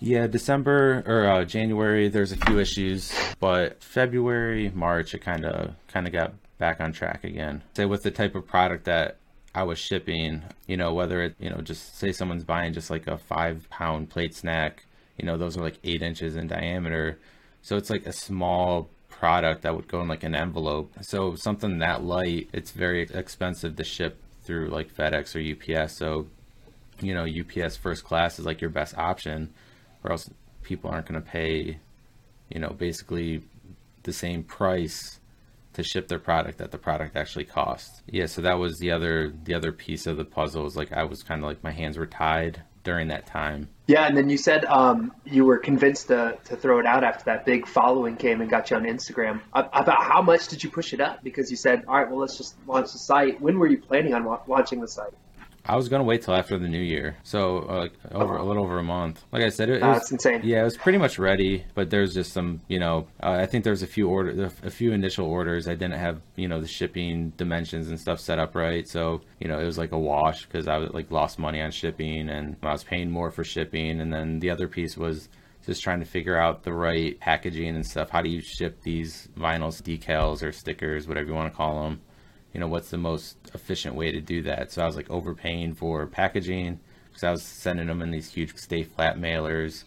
Yeah, 0.00 0.28
December 0.28 1.02
or 1.06 1.26
uh, 1.26 1.44
January, 1.44 2.08
there's 2.08 2.30
a 2.30 2.36
few 2.36 2.60
issues, 2.60 3.12
but 3.40 3.82
February, 3.82 4.70
March, 4.72 5.12
it 5.12 5.18
kind 5.18 5.44
of 5.44 5.74
kind 5.88 6.06
of 6.06 6.12
got 6.12 6.34
back 6.58 6.80
on 6.80 6.92
track 6.92 7.24
again. 7.24 7.62
Say 7.74 7.84
with 7.84 8.04
the 8.04 8.12
type 8.12 8.36
of 8.36 8.46
product 8.46 8.84
that 8.84 9.16
I 9.54 9.64
was 9.64 9.78
shipping, 9.78 10.44
you 10.68 10.76
know, 10.76 10.94
whether 10.94 11.22
it, 11.22 11.34
you 11.40 11.50
know, 11.50 11.60
just 11.62 11.98
say 11.98 12.12
someone's 12.12 12.44
buying 12.44 12.72
just 12.72 12.90
like 12.90 13.08
a 13.08 13.18
five 13.18 13.68
pound 13.70 14.10
plate 14.10 14.34
snack, 14.34 14.84
you 15.16 15.26
know, 15.26 15.36
those 15.36 15.56
are 15.56 15.62
like 15.62 15.78
eight 15.82 16.02
inches 16.02 16.36
in 16.36 16.46
diameter, 16.46 17.18
so 17.62 17.76
it's 17.76 17.90
like 17.90 18.06
a 18.06 18.12
small 18.12 18.88
product 19.08 19.62
that 19.62 19.74
would 19.74 19.88
go 19.88 20.00
in 20.00 20.06
like 20.06 20.22
an 20.22 20.36
envelope. 20.36 20.92
So 21.00 21.34
something 21.34 21.80
that 21.80 22.04
light, 22.04 22.50
it's 22.52 22.70
very 22.70 23.02
expensive 23.02 23.74
to 23.74 23.84
ship 23.84 24.22
through 24.44 24.68
like 24.68 24.94
FedEx 24.94 25.34
or 25.34 25.80
UPS. 25.80 25.96
So 25.96 26.28
you 27.00 27.14
know, 27.14 27.24
UPS 27.24 27.76
first 27.76 28.04
class 28.04 28.38
is 28.38 28.46
like 28.46 28.60
your 28.60 28.70
best 28.70 28.96
option, 28.96 29.52
or 30.04 30.12
else 30.12 30.28
people 30.62 30.90
aren't 30.90 31.06
going 31.06 31.20
to 31.20 31.26
pay, 31.26 31.78
you 32.48 32.60
know, 32.60 32.70
basically 32.70 33.42
the 34.02 34.12
same 34.12 34.42
price 34.42 35.20
to 35.74 35.82
ship 35.82 36.08
their 36.08 36.18
product 36.18 36.58
that 36.58 36.70
the 36.70 36.78
product 36.78 37.16
actually 37.16 37.44
costs. 37.44 38.02
Yeah, 38.06 38.26
so 38.26 38.42
that 38.42 38.58
was 38.58 38.78
the 38.78 38.90
other 38.90 39.32
the 39.44 39.54
other 39.54 39.72
piece 39.72 40.06
of 40.06 40.16
the 40.16 40.24
puzzle. 40.24 40.64
Was 40.64 40.76
like 40.76 40.92
I 40.92 41.04
was 41.04 41.22
kind 41.22 41.42
of 41.42 41.48
like 41.48 41.62
my 41.62 41.72
hands 41.72 41.96
were 41.96 42.06
tied 42.06 42.62
during 42.84 43.08
that 43.08 43.26
time. 43.26 43.68
Yeah, 43.86 44.06
and 44.06 44.16
then 44.16 44.28
you 44.28 44.38
said 44.38 44.64
um, 44.64 45.12
you 45.24 45.44
were 45.44 45.58
convinced 45.58 46.08
to, 46.08 46.38
to 46.44 46.56
throw 46.56 46.78
it 46.78 46.86
out 46.86 47.04
after 47.04 47.24
that 47.26 47.44
big 47.44 47.66
following 47.66 48.16
came 48.16 48.40
and 48.40 48.50
got 48.50 48.70
you 48.70 48.76
on 48.76 48.84
Instagram. 48.84 49.40
About 49.52 50.02
how 50.02 50.22
much 50.22 50.48
did 50.48 50.64
you 50.64 50.70
push 50.70 50.92
it 50.92 51.00
up? 51.00 51.22
Because 51.22 51.50
you 51.50 51.56
said, 51.56 51.84
all 51.86 51.96
right, 51.96 52.08
well, 52.08 52.18
let's 52.18 52.36
just 52.36 52.54
launch 52.66 52.92
the 52.92 52.98
site. 52.98 53.40
When 53.40 53.58
were 53.58 53.66
you 53.66 53.78
planning 53.78 54.14
on 54.14 54.38
launching 54.46 54.80
the 54.80 54.88
site? 54.88 55.12
I 55.68 55.76
was 55.76 55.88
gonna 55.88 56.04
wait 56.04 56.22
till 56.22 56.34
after 56.34 56.58
the 56.58 56.66
new 56.66 56.80
year, 56.80 57.16
so 57.24 57.66
uh, 57.68 57.76
like 57.80 57.92
over 58.10 58.36
a 58.36 58.44
little 58.44 58.64
over 58.64 58.78
a 58.78 58.82
month. 58.82 59.22
Like 59.30 59.42
I 59.42 59.50
said, 59.50 59.68
it, 59.68 59.82
it 59.82 59.86
was, 59.86 60.10
insane. 60.10 60.40
Yeah, 60.42 60.62
it 60.62 60.64
was 60.64 60.76
pretty 60.76 60.98
much 60.98 61.18
ready, 61.18 61.64
but 61.74 61.90
there's 61.90 62.14
just 62.14 62.32
some, 62.32 62.62
you 62.68 62.78
know, 62.78 63.06
uh, 63.22 63.32
I 63.32 63.46
think 63.46 63.64
there's 63.64 63.82
a 63.82 63.86
few 63.86 64.08
order, 64.08 64.50
a 64.62 64.70
few 64.70 64.92
initial 64.92 65.26
orders. 65.26 65.68
I 65.68 65.74
didn't 65.74 65.98
have, 65.98 66.22
you 66.36 66.48
know, 66.48 66.60
the 66.60 66.66
shipping 66.66 67.30
dimensions 67.36 67.88
and 67.88 68.00
stuff 68.00 68.18
set 68.18 68.38
up 68.38 68.54
right, 68.54 68.88
so 68.88 69.20
you 69.40 69.48
know, 69.48 69.58
it 69.58 69.64
was 69.64 69.76
like 69.76 69.92
a 69.92 69.98
wash 69.98 70.46
because 70.46 70.68
I 70.68 70.78
was 70.78 70.90
like 70.90 71.10
lost 71.10 71.38
money 71.38 71.60
on 71.60 71.70
shipping 71.70 72.30
and 72.30 72.56
I 72.62 72.72
was 72.72 72.82
paying 72.84 73.10
more 73.10 73.30
for 73.30 73.44
shipping, 73.44 74.00
and 74.00 74.12
then 74.12 74.40
the 74.40 74.50
other 74.50 74.68
piece 74.68 74.96
was 74.96 75.28
just 75.66 75.82
trying 75.82 76.00
to 76.00 76.06
figure 76.06 76.38
out 76.38 76.62
the 76.62 76.72
right 76.72 77.20
packaging 77.20 77.74
and 77.76 77.86
stuff. 77.86 78.08
How 78.08 78.22
do 78.22 78.30
you 78.30 78.40
ship 78.40 78.80
these 78.82 79.28
vinyls, 79.36 79.82
decals, 79.82 80.42
or 80.42 80.50
stickers, 80.50 81.06
whatever 81.06 81.28
you 81.28 81.34
want 81.34 81.52
to 81.52 81.56
call 81.56 81.82
them? 81.84 82.00
You 82.52 82.60
know, 82.60 82.68
what's 82.68 82.90
the 82.90 82.96
most 82.96 83.36
efficient 83.54 83.94
way 83.94 84.12
to 84.12 84.20
do 84.20 84.42
that? 84.42 84.72
So 84.72 84.82
I 84.82 84.86
was 84.86 84.96
like 84.96 85.10
overpaying 85.10 85.74
for 85.74 86.06
packaging 86.06 86.80
because 87.08 87.24
I 87.24 87.30
was 87.30 87.42
sending 87.42 87.86
them 87.86 88.02
in 88.02 88.10
these 88.10 88.32
huge 88.32 88.56
stay 88.56 88.82
flat 88.82 89.18
mailers, 89.18 89.84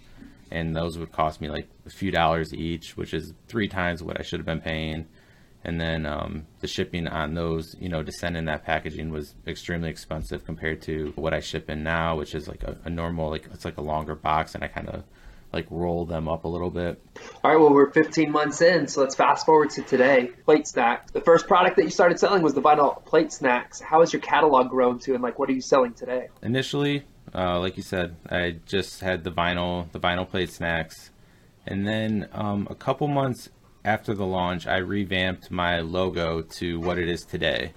and 0.51 0.75
those 0.75 0.97
would 0.97 1.11
cost 1.11 1.41
me 1.41 1.49
like 1.49 1.67
a 1.85 1.89
few 1.89 2.11
dollars 2.11 2.53
each, 2.53 2.97
which 2.97 3.13
is 3.13 3.33
three 3.47 3.67
times 3.67 4.03
what 4.03 4.19
I 4.19 4.23
should 4.23 4.39
have 4.39 4.45
been 4.45 4.61
paying. 4.61 5.07
And 5.63 5.79
then 5.79 6.07
um, 6.07 6.47
the 6.59 6.67
shipping 6.67 7.07
on 7.07 7.35
those, 7.35 7.75
you 7.79 7.87
know, 7.87 8.01
to 8.01 8.11
send 8.11 8.35
in 8.35 8.45
that 8.45 8.65
packaging 8.65 9.11
was 9.11 9.35
extremely 9.45 9.89
expensive 9.89 10.43
compared 10.43 10.81
to 10.83 11.13
what 11.15 11.35
I 11.35 11.39
ship 11.39 11.69
in 11.69 11.83
now, 11.83 12.15
which 12.17 12.33
is 12.33 12.47
like 12.47 12.63
a, 12.63 12.77
a 12.83 12.89
normal, 12.89 13.29
like 13.29 13.47
it's 13.53 13.65
like 13.65 13.77
a 13.77 13.81
longer 13.81 14.15
box, 14.15 14.55
and 14.55 14.63
I 14.63 14.67
kind 14.67 14.89
of 14.89 15.03
like 15.53 15.67
roll 15.69 16.05
them 16.05 16.27
up 16.27 16.45
a 16.45 16.47
little 16.47 16.69
bit. 16.69 17.01
All 17.43 17.51
right, 17.51 17.59
well, 17.59 17.73
we're 17.73 17.91
15 17.91 18.31
months 18.31 18.61
in, 18.61 18.87
so 18.87 19.01
let's 19.01 19.15
fast 19.15 19.45
forward 19.45 19.69
to 19.71 19.81
today. 19.81 20.31
Plate 20.45 20.67
snacks. 20.67 21.11
The 21.11 21.21
first 21.21 21.47
product 21.47 21.75
that 21.77 21.83
you 21.83 21.89
started 21.89 22.19
selling 22.19 22.41
was 22.41 22.53
the 22.53 22.61
vinyl 22.61 23.03
plate 23.05 23.31
snacks. 23.31 23.81
How 23.81 23.99
has 23.99 24.13
your 24.13 24.21
catalog 24.21 24.69
grown 24.69 24.99
to, 24.99 25.13
and 25.13 25.21
like, 25.21 25.39
what 25.39 25.49
are 25.49 25.53
you 25.53 25.61
selling 25.61 25.93
today? 25.93 26.29
Initially, 26.41 27.03
uh, 27.35 27.59
like 27.59 27.77
you 27.77 27.83
said, 27.83 28.15
I 28.29 28.57
just 28.65 29.01
had 29.01 29.23
the 29.23 29.31
vinyl, 29.31 29.91
the 29.91 29.99
vinyl 29.99 30.29
plate 30.29 30.51
snacks, 30.51 31.11
and 31.65 31.85
then 31.85 32.29
um, 32.31 32.67
a 32.69 32.75
couple 32.75 33.07
months 33.07 33.49
after 33.83 34.13
the 34.13 34.25
launch, 34.25 34.67
I 34.67 34.77
revamped 34.77 35.51
my 35.51 35.79
logo 35.79 36.41
to 36.41 36.79
what 36.79 36.97
it 36.97 37.09
is 37.09 37.25
today, 37.25 37.73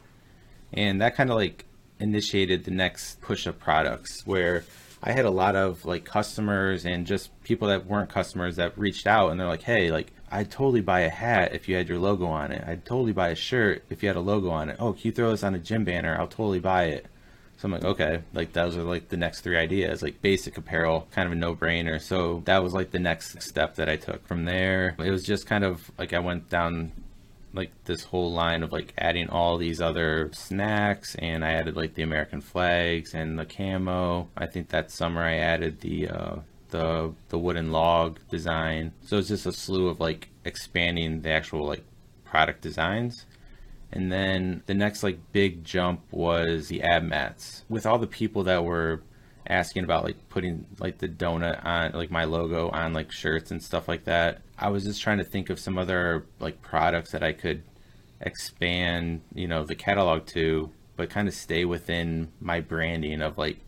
and 0.73 1.01
that 1.01 1.17
kind 1.17 1.31
of 1.31 1.37
like 1.37 1.65
initiated 1.99 2.65
the 2.65 2.71
next 2.71 3.21
push 3.21 3.47
of 3.47 3.59
products 3.59 4.27
where 4.27 4.65
I 5.07 5.13
had 5.13 5.27
a 5.27 5.31
lot 5.31 5.55
of 5.55 5.85
like 5.85 6.07
customers 6.07 6.87
and 6.87 7.07
just 7.07 7.31
people 7.45 7.69
that 7.69 7.85
weren't 7.85 8.09
customers 8.09 8.57
that 8.57 8.77
reached 8.79 9.07
out 9.07 9.31
and 9.31 9.39
they're 9.39 9.47
like, 9.47 9.63
hey, 9.63 9.91
like 9.91 10.13
I'd 10.31 10.51
totally 10.51 10.81
buy 10.81 11.01
a 11.01 11.11
hat 11.11 11.55
if 11.55 11.69
you 11.69 11.77
had 11.77 11.91
your 11.91 11.99
logo 11.99 12.27
on 12.27 12.53
it. 12.53 12.65
I'd 12.67 12.87
totally 12.87 13.13
buy 13.13 13.29
a 13.29 13.35
shirt 13.35 13.85
if 13.91 14.03
you 14.03 14.09
had 14.09 14.17
a 14.17 14.21
logo 14.21 14.49
on 14.49 14.71
it. 14.71 14.77
Oh, 14.81 14.95
can 14.95 15.03
you 15.03 15.13
throw 15.13 15.31
this 15.31 15.45
on 15.45 15.55
a 15.55 15.59
gym 15.59 15.85
banner? 15.85 16.17
I'll 16.19 16.27
totally 16.27 16.59
buy 16.59 16.85
it. 16.85 17.07
So 17.59 17.67
I'm 17.67 17.73
like, 17.73 17.85
okay, 17.85 18.23
like 18.33 18.55
those 18.55 18.79
are 18.79 18.83
like 18.83 19.11
the 19.11 19.19
next 19.19 19.43
three 19.43 19.59
ideas, 19.59 20.03
like 20.03 20.23
basic 20.23 20.57
apparel, 20.57 21.07
kind 21.13 21.27
of 21.27 21.33
a 21.33 21.37
no 21.37 21.55
brainer. 21.55 22.01
So 22.01 22.43
that 22.47 22.63
was 22.63 22.73
like 22.73 22.91
the 22.91 22.99
next 22.99 23.43
step 23.43 23.75
that 23.75 23.91
I 23.91 23.97
took. 23.97 24.27
From 24.27 24.47
there, 24.47 24.97
it 24.99 25.11
was 25.11 25.23
just 25.23 25.47
kind 25.47 25.65
of 25.65 25.91
like 25.99 26.15
I 26.15 26.19
went 26.19 26.49
down 26.49 26.93
like 27.55 27.73
this 27.85 28.05
whole 28.05 28.33
line 28.33 28.63
of 28.63 28.73
like 28.73 28.93
adding 28.99 29.29
all 29.31 29.57
these 29.57 29.81
other 29.81 30.31
snacks 30.33 31.15
and 31.17 31.45
I 31.45 31.53
added 31.53 31.77
like 31.77 31.95
the 31.95 32.03
American 32.03 32.41
flags 32.41 33.15
and 33.15 33.39
the 33.39 33.47
camo. 33.47 34.29
I 34.37 34.47
think 34.47 34.69
that 34.69 34.91
summer 34.91 35.23
I 35.23 35.37
added 35.37 35.81
the 35.81 36.09
uh, 36.09 36.37
the 36.71 37.15
the 37.29 37.39
wooden 37.39 37.71
log 37.71 38.19
design. 38.29 38.93
So 39.03 39.19
it's 39.19 39.29
just 39.29 39.47
a 39.47 39.53
slew 39.53 39.89
of 39.89 40.01
like 40.01 40.31
expanding 40.45 41.23
the 41.23 41.31
actual 41.31 41.67
like 41.67 41.85
product 42.25 42.61
designs. 42.61 43.27
And 43.93 44.11
then 44.11 44.65
the 44.67 44.75
next 44.75 45.05
like 45.05 45.19
big 45.33 45.63
jump 45.63 46.01
was 46.11 46.67
the 46.67 46.83
ab 46.83 47.05
mats. 47.05 47.65
With 47.69 47.87
all 47.87 47.99
the 47.99 48.09
people 48.09 48.43
that 48.45 48.65
were 48.65 49.03
asking 49.47 49.85
about 49.85 50.05
like 50.05 50.29
putting 50.29 50.67
like 50.79 50.99
the 50.99 51.09
donut 51.09 51.65
on 51.65 51.93
like 51.93 52.11
my 52.11 52.25
logo 52.25 52.71
on 52.71 52.93
like 52.93 53.13
shirts 53.13 53.51
and 53.51 53.63
stuff 53.63 53.89
like 53.89 54.05
that. 54.05 54.41
I 54.59 54.71
was 54.71 54.85
just 54.85 55.03
trying 55.03 55.19
to 55.19 55.25
think 55.25 55.51
of 55.51 55.59
some 55.59 55.79
other 55.79 56.27
like 56.41 56.63
products 56.63 57.13
that 57.13 57.23
I 57.23 57.33
could 57.33 57.63
expand, 58.21 59.21
you 59.35 59.47
know, 59.47 59.65
the 59.65 59.75
catalog 59.75 60.27
to, 60.29 60.71
but 60.97 61.11
kind 61.11 61.29
of 61.29 61.35
stay 61.35 61.65
within 61.65 62.33
my 62.41 62.61
branding 62.61 63.21
of 63.21 63.37
like, 63.37 63.59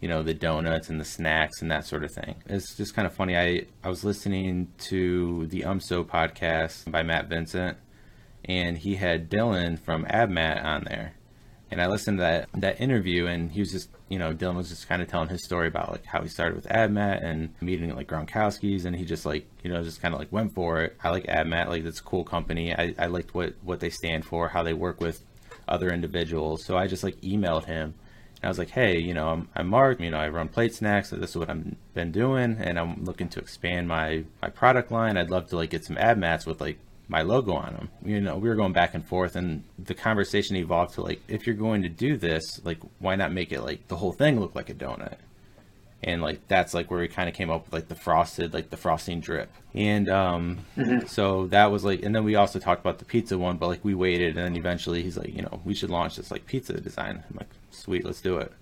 you 0.00 0.08
know, 0.08 0.22
the 0.22 0.34
donuts 0.34 0.88
and 0.88 1.00
the 1.00 1.04
snacks 1.04 1.60
and 1.60 1.70
that 1.70 1.86
sort 1.86 2.04
of 2.04 2.12
thing. 2.12 2.36
It's 2.46 2.76
just 2.76 2.94
kind 2.94 3.06
of 3.06 3.14
funny. 3.14 3.36
I, 3.36 3.66
I 3.82 3.88
was 3.88 4.04
listening 4.04 4.68
to 4.78 5.46
the 5.46 5.62
UMSO 5.62 6.04
podcast 6.04 6.90
by 6.90 7.02
Matt 7.02 7.28
Vincent, 7.28 7.76
and 8.44 8.78
he 8.78 8.96
had 8.96 9.30
Dylan 9.30 9.78
from 9.78 10.04
AbMat 10.04 10.64
on 10.64 10.84
there 10.84 11.14
and 11.70 11.82
I 11.82 11.88
listened 11.88 12.18
to 12.18 12.22
that 12.22 12.48
that 12.54 12.80
interview, 12.80 13.26
and 13.26 13.50
he 13.50 13.60
was 13.60 13.72
just, 13.72 13.88
you 14.08 14.18
know, 14.18 14.32
Dylan 14.32 14.56
was 14.56 14.68
just 14.68 14.88
kind 14.88 15.02
of 15.02 15.08
telling 15.08 15.28
his 15.28 15.44
story 15.44 15.66
about 15.66 15.90
like 15.90 16.04
how 16.04 16.22
he 16.22 16.28
started 16.28 16.54
with 16.54 16.66
AbMat 16.66 17.24
and 17.24 17.54
meeting 17.60 17.94
like 17.94 18.08
Gronkowski's, 18.08 18.84
and 18.84 18.94
he 18.94 19.04
just 19.04 19.26
like, 19.26 19.46
you 19.62 19.72
know, 19.72 19.82
just 19.82 20.00
kind 20.00 20.14
of 20.14 20.20
like 20.20 20.30
went 20.30 20.54
for 20.54 20.82
it. 20.82 20.96
I 21.02 21.10
like 21.10 21.26
AbMat, 21.26 21.68
like 21.68 21.84
it's 21.84 22.00
a 22.00 22.04
cool 22.04 22.24
company. 22.24 22.72
I, 22.72 22.94
I 22.98 23.06
liked 23.06 23.34
what 23.34 23.54
what 23.62 23.80
they 23.80 23.90
stand 23.90 24.24
for, 24.24 24.48
how 24.48 24.62
they 24.62 24.74
work 24.74 25.00
with 25.00 25.22
other 25.66 25.90
individuals. 25.90 26.64
So 26.64 26.76
I 26.76 26.86
just 26.86 27.02
like 27.02 27.20
emailed 27.20 27.64
him. 27.64 27.94
And 28.36 28.44
I 28.44 28.48
was 28.48 28.58
like, 28.58 28.70
hey, 28.70 28.98
you 28.98 29.14
know, 29.14 29.28
I'm, 29.28 29.48
I'm 29.56 29.66
Mark. 29.66 29.98
You 30.00 30.10
know, 30.10 30.18
I 30.18 30.28
run 30.28 30.48
Plate 30.48 30.74
Snacks. 30.74 31.08
So 31.08 31.16
this 31.16 31.30
is 31.30 31.36
what 31.36 31.50
I've 31.50 31.74
been 31.94 32.12
doing, 32.12 32.58
and 32.60 32.78
I'm 32.78 33.04
looking 33.04 33.28
to 33.30 33.40
expand 33.40 33.88
my 33.88 34.24
my 34.40 34.50
product 34.50 34.92
line. 34.92 35.16
I'd 35.16 35.30
love 35.30 35.48
to 35.48 35.56
like 35.56 35.70
get 35.70 35.84
some 35.84 35.96
AbMats 35.96 36.46
with 36.46 36.60
like 36.60 36.78
my 37.08 37.22
logo 37.22 37.52
on 37.52 37.74
them. 37.74 37.88
You 38.04 38.20
know, 38.20 38.36
we 38.36 38.48
were 38.48 38.54
going 38.54 38.72
back 38.72 38.94
and 38.94 39.04
forth, 39.04 39.36
and 39.36 39.62
the 39.78 39.94
conversation 39.94 40.56
evolved 40.56 40.94
to 40.94 41.02
like, 41.02 41.22
if 41.28 41.46
you're 41.46 41.56
going 41.56 41.82
to 41.82 41.88
do 41.88 42.16
this, 42.16 42.60
like, 42.64 42.78
why 42.98 43.16
not 43.16 43.32
make 43.32 43.52
it 43.52 43.62
like 43.62 43.86
the 43.88 43.96
whole 43.96 44.12
thing 44.12 44.40
look 44.40 44.54
like 44.54 44.70
a 44.70 44.74
donut? 44.74 45.16
And 46.02 46.22
like 46.22 46.46
that's 46.46 46.74
like 46.74 46.90
where 46.90 47.00
we 47.00 47.08
kind 47.08 47.28
of 47.28 47.34
came 47.34 47.50
up 47.50 47.64
with 47.64 47.72
like 47.72 47.88
the 47.88 47.94
frosted, 47.94 48.52
like 48.52 48.70
the 48.70 48.76
frosting 48.76 49.20
drip. 49.20 49.50
And 49.74 50.08
um, 50.08 50.58
mm-hmm. 50.76 51.06
so 51.06 51.46
that 51.48 51.70
was 51.72 51.84
like, 51.84 52.02
and 52.02 52.14
then 52.14 52.22
we 52.22 52.34
also 52.34 52.58
talked 52.58 52.80
about 52.80 52.98
the 52.98 53.04
pizza 53.04 53.38
one, 53.38 53.56
but 53.56 53.68
like 53.68 53.84
we 53.84 53.94
waited, 53.94 54.36
and 54.36 54.46
then 54.46 54.56
eventually 54.56 55.02
he's 55.02 55.16
like, 55.16 55.34
you 55.34 55.42
know, 55.42 55.60
we 55.64 55.74
should 55.74 55.90
launch 55.90 56.16
this 56.16 56.30
like 56.30 56.46
pizza 56.46 56.74
design. 56.80 57.24
I'm 57.30 57.36
like, 57.36 57.48
sweet, 57.70 58.04
let's 58.04 58.20
do 58.20 58.36
it. 58.38 58.52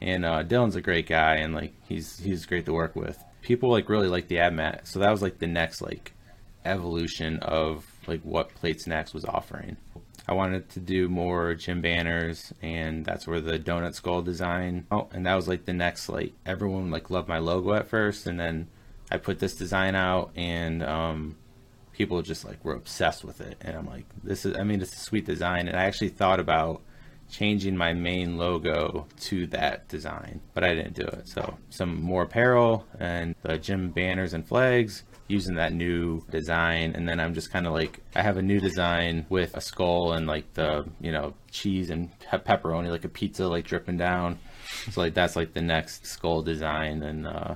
And 0.00 0.24
uh, 0.24 0.44
Dylan's 0.44 0.76
a 0.76 0.82
great 0.82 1.06
guy, 1.06 1.36
and 1.36 1.54
like 1.54 1.72
he's 1.88 2.18
he's 2.18 2.46
great 2.46 2.66
to 2.66 2.72
work 2.72 2.94
with. 2.94 3.22
People 3.40 3.70
like 3.70 3.88
really 3.88 4.08
like 4.08 4.28
the 4.28 4.38
ab 4.38 4.52
mat, 4.52 4.86
so 4.86 4.98
that 4.98 5.10
was 5.10 5.22
like 5.22 5.38
the 5.38 5.46
next 5.46 5.80
like 5.80 6.12
evolution 6.64 7.38
of 7.38 7.86
like 8.06 8.20
what 8.22 8.54
Plate 8.54 8.80
Snacks 8.80 9.14
was 9.14 9.24
offering. 9.24 9.76
I 10.26 10.32
wanted 10.32 10.70
to 10.70 10.80
do 10.80 11.08
more 11.08 11.54
gym 11.54 11.82
banners, 11.82 12.52
and 12.62 13.04
that's 13.04 13.26
where 13.26 13.40
the 13.40 13.58
donut 13.58 13.94
skull 13.94 14.22
design. 14.22 14.86
Oh, 14.90 15.08
and 15.12 15.26
that 15.26 15.34
was 15.34 15.48
like 15.48 15.66
the 15.66 15.74
next 15.74 16.08
like 16.08 16.32
everyone 16.46 16.90
like 16.90 17.10
loved 17.10 17.28
my 17.28 17.38
logo 17.38 17.74
at 17.74 17.88
first, 17.88 18.26
and 18.26 18.40
then 18.40 18.68
I 19.10 19.18
put 19.18 19.38
this 19.38 19.54
design 19.54 19.94
out, 19.94 20.30
and 20.34 20.82
um, 20.82 21.36
people 21.92 22.22
just 22.22 22.44
like 22.44 22.64
were 22.64 22.74
obsessed 22.74 23.24
with 23.24 23.40
it, 23.40 23.58
and 23.60 23.76
I'm 23.76 23.86
like, 23.86 24.06
this 24.22 24.46
is 24.46 24.56
I 24.56 24.64
mean 24.64 24.80
it's 24.80 24.94
a 24.94 24.98
sweet 24.98 25.26
design, 25.26 25.68
and 25.68 25.76
I 25.76 25.84
actually 25.84 26.08
thought 26.08 26.40
about 26.40 26.80
changing 27.30 27.76
my 27.76 27.92
main 27.92 28.38
logo 28.38 29.06
to 29.18 29.46
that 29.48 29.88
design, 29.88 30.40
but 30.54 30.64
I 30.64 30.74
didn't 30.74 30.94
do 30.94 31.02
it. 31.02 31.28
So 31.28 31.58
some 31.70 32.00
more 32.00 32.22
apparel 32.22 32.86
and 32.98 33.34
the 33.42 33.58
gym 33.58 33.90
banners 33.90 34.34
and 34.34 34.46
flags 34.46 35.02
using 35.26 35.54
that 35.54 35.72
new 35.72 36.22
design 36.30 36.92
and 36.94 37.08
then 37.08 37.18
i'm 37.18 37.32
just 37.32 37.50
kind 37.50 37.66
of 37.66 37.72
like 37.72 38.00
i 38.14 38.22
have 38.22 38.36
a 38.36 38.42
new 38.42 38.60
design 38.60 39.24
with 39.28 39.56
a 39.56 39.60
skull 39.60 40.12
and 40.12 40.26
like 40.26 40.52
the 40.54 40.84
you 41.00 41.10
know 41.10 41.32
cheese 41.50 41.90
and 41.90 42.10
pepperoni 42.20 42.90
like 42.90 43.04
a 43.04 43.08
pizza 43.08 43.46
like 43.46 43.64
dripping 43.64 43.96
down 43.96 44.38
so 44.90 45.00
like 45.00 45.14
that's 45.14 45.36
like 45.36 45.54
the 45.54 45.62
next 45.62 46.06
skull 46.06 46.42
design 46.42 47.02
and 47.02 47.26
uh 47.26 47.54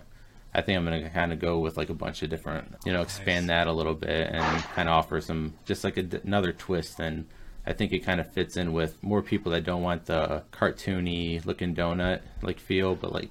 I 0.55 0.63
think 0.63 0.79
I'm 0.79 0.85
gonna 0.85 1.11
kind 1.11 1.33
of 1.33 1.39
go 1.39 1.59
with 1.59 1.77
like 1.77 1.91
a 1.91 1.95
bunch 1.95 2.23
of 2.23 2.31
different, 2.31 2.75
you 2.85 2.93
know, 2.93 3.03
expand 3.03 3.47
nice. 3.47 3.65
that 3.65 3.67
a 3.69 3.73
little 3.73 3.95
bit 3.95 4.31
and 4.33 4.63
kind 4.75 4.89
of 4.89 4.95
offer 4.95 5.21
some 5.21 5.55
just 5.67 5.85
like 5.85 5.97
a, 5.97 6.07
another 6.25 6.53
twist. 6.53 6.99
And 7.01 7.27
I 7.67 7.75
think 7.75 7.93
it 7.93 8.01
kind 8.01 8.19
of 8.19 8.33
fits 8.33 8.57
in 8.57 8.73
with 8.73 9.01
more 9.03 9.23
people 9.23 9.53
that 9.53 9.65
don't 9.65 9.83
want 9.83 10.07
the 10.07 10.43
cartoony 10.53 11.45
looking 11.45 11.75
donut 11.75 12.23
like 12.43 12.59
feel, 12.59 12.95
but 12.95 13.13
like 13.13 13.31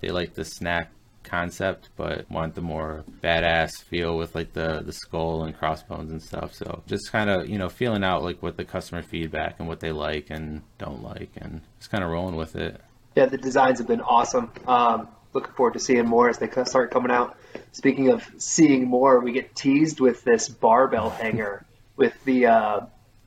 they 0.00 0.10
like 0.10 0.34
the 0.34 0.44
snack 0.44 0.90
concept, 1.26 1.90
but 1.96 2.30
want 2.30 2.54
the 2.54 2.60
more 2.60 3.04
badass 3.22 3.82
feel 3.82 4.16
with 4.16 4.34
like 4.34 4.52
the 4.52 4.82
the 4.84 4.92
skull 4.92 5.44
and 5.44 5.56
crossbones 5.56 6.10
and 6.10 6.22
stuff. 6.22 6.54
So 6.54 6.82
just 6.86 7.12
kind 7.12 7.28
of 7.28 7.48
you 7.48 7.58
know 7.58 7.68
feeling 7.68 8.04
out 8.04 8.22
like 8.22 8.42
what 8.42 8.56
the 8.56 8.64
customer 8.64 9.02
feedback 9.02 9.56
and 9.58 9.68
what 9.68 9.80
they 9.80 9.92
like 9.92 10.30
and 10.30 10.62
don't 10.78 11.02
like, 11.02 11.30
and 11.36 11.60
just 11.78 11.90
kind 11.90 12.02
of 12.02 12.10
rolling 12.10 12.36
with 12.36 12.56
it. 12.56 12.80
Yeah, 13.14 13.26
the 13.26 13.38
designs 13.38 13.78
have 13.78 13.88
been 13.88 14.02
awesome. 14.02 14.50
Um, 14.66 15.08
looking 15.32 15.52
forward 15.52 15.74
to 15.74 15.80
seeing 15.80 16.06
more 16.06 16.28
as 16.28 16.38
they 16.38 16.48
start 16.64 16.90
coming 16.90 17.10
out. 17.10 17.36
Speaking 17.72 18.08
of 18.08 18.28
seeing 18.38 18.86
more, 18.86 19.20
we 19.20 19.32
get 19.32 19.54
teased 19.54 20.00
with 20.00 20.24
this 20.24 20.48
barbell 20.48 21.10
hanger 21.20 21.64
with 21.96 22.14
the 22.24 22.46
uh, 22.46 22.80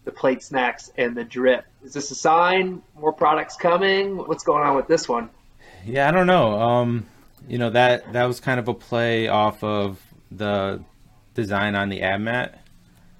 the 0.05 0.11
plate 0.11 0.43
snacks 0.43 0.91
and 0.97 1.15
the 1.15 1.23
drip. 1.23 1.65
Is 1.83 1.93
this 1.93 2.11
a 2.11 2.15
sign? 2.15 2.81
More 2.99 3.13
products 3.13 3.55
coming? 3.55 4.17
What's 4.17 4.43
going 4.43 4.63
on 4.63 4.75
with 4.75 4.87
this 4.87 5.07
one? 5.07 5.29
Yeah, 5.85 6.07
I 6.07 6.11
don't 6.11 6.27
know. 6.27 6.59
Um, 6.59 7.05
you 7.49 7.57
know 7.57 7.71
that 7.71 8.13
that 8.13 8.25
was 8.25 8.39
kind 8.39 8.59
of 8.59 8.67
a 8.67 8.73
play 8.73 9.27
off 9.27 9.63
of 9.63 9.99
the 10.31 10.81
design 11.33 11.75
on 11.75 11.89
the 11.89 12.01
ab 12.01 12.21
mat. 12.21 12.61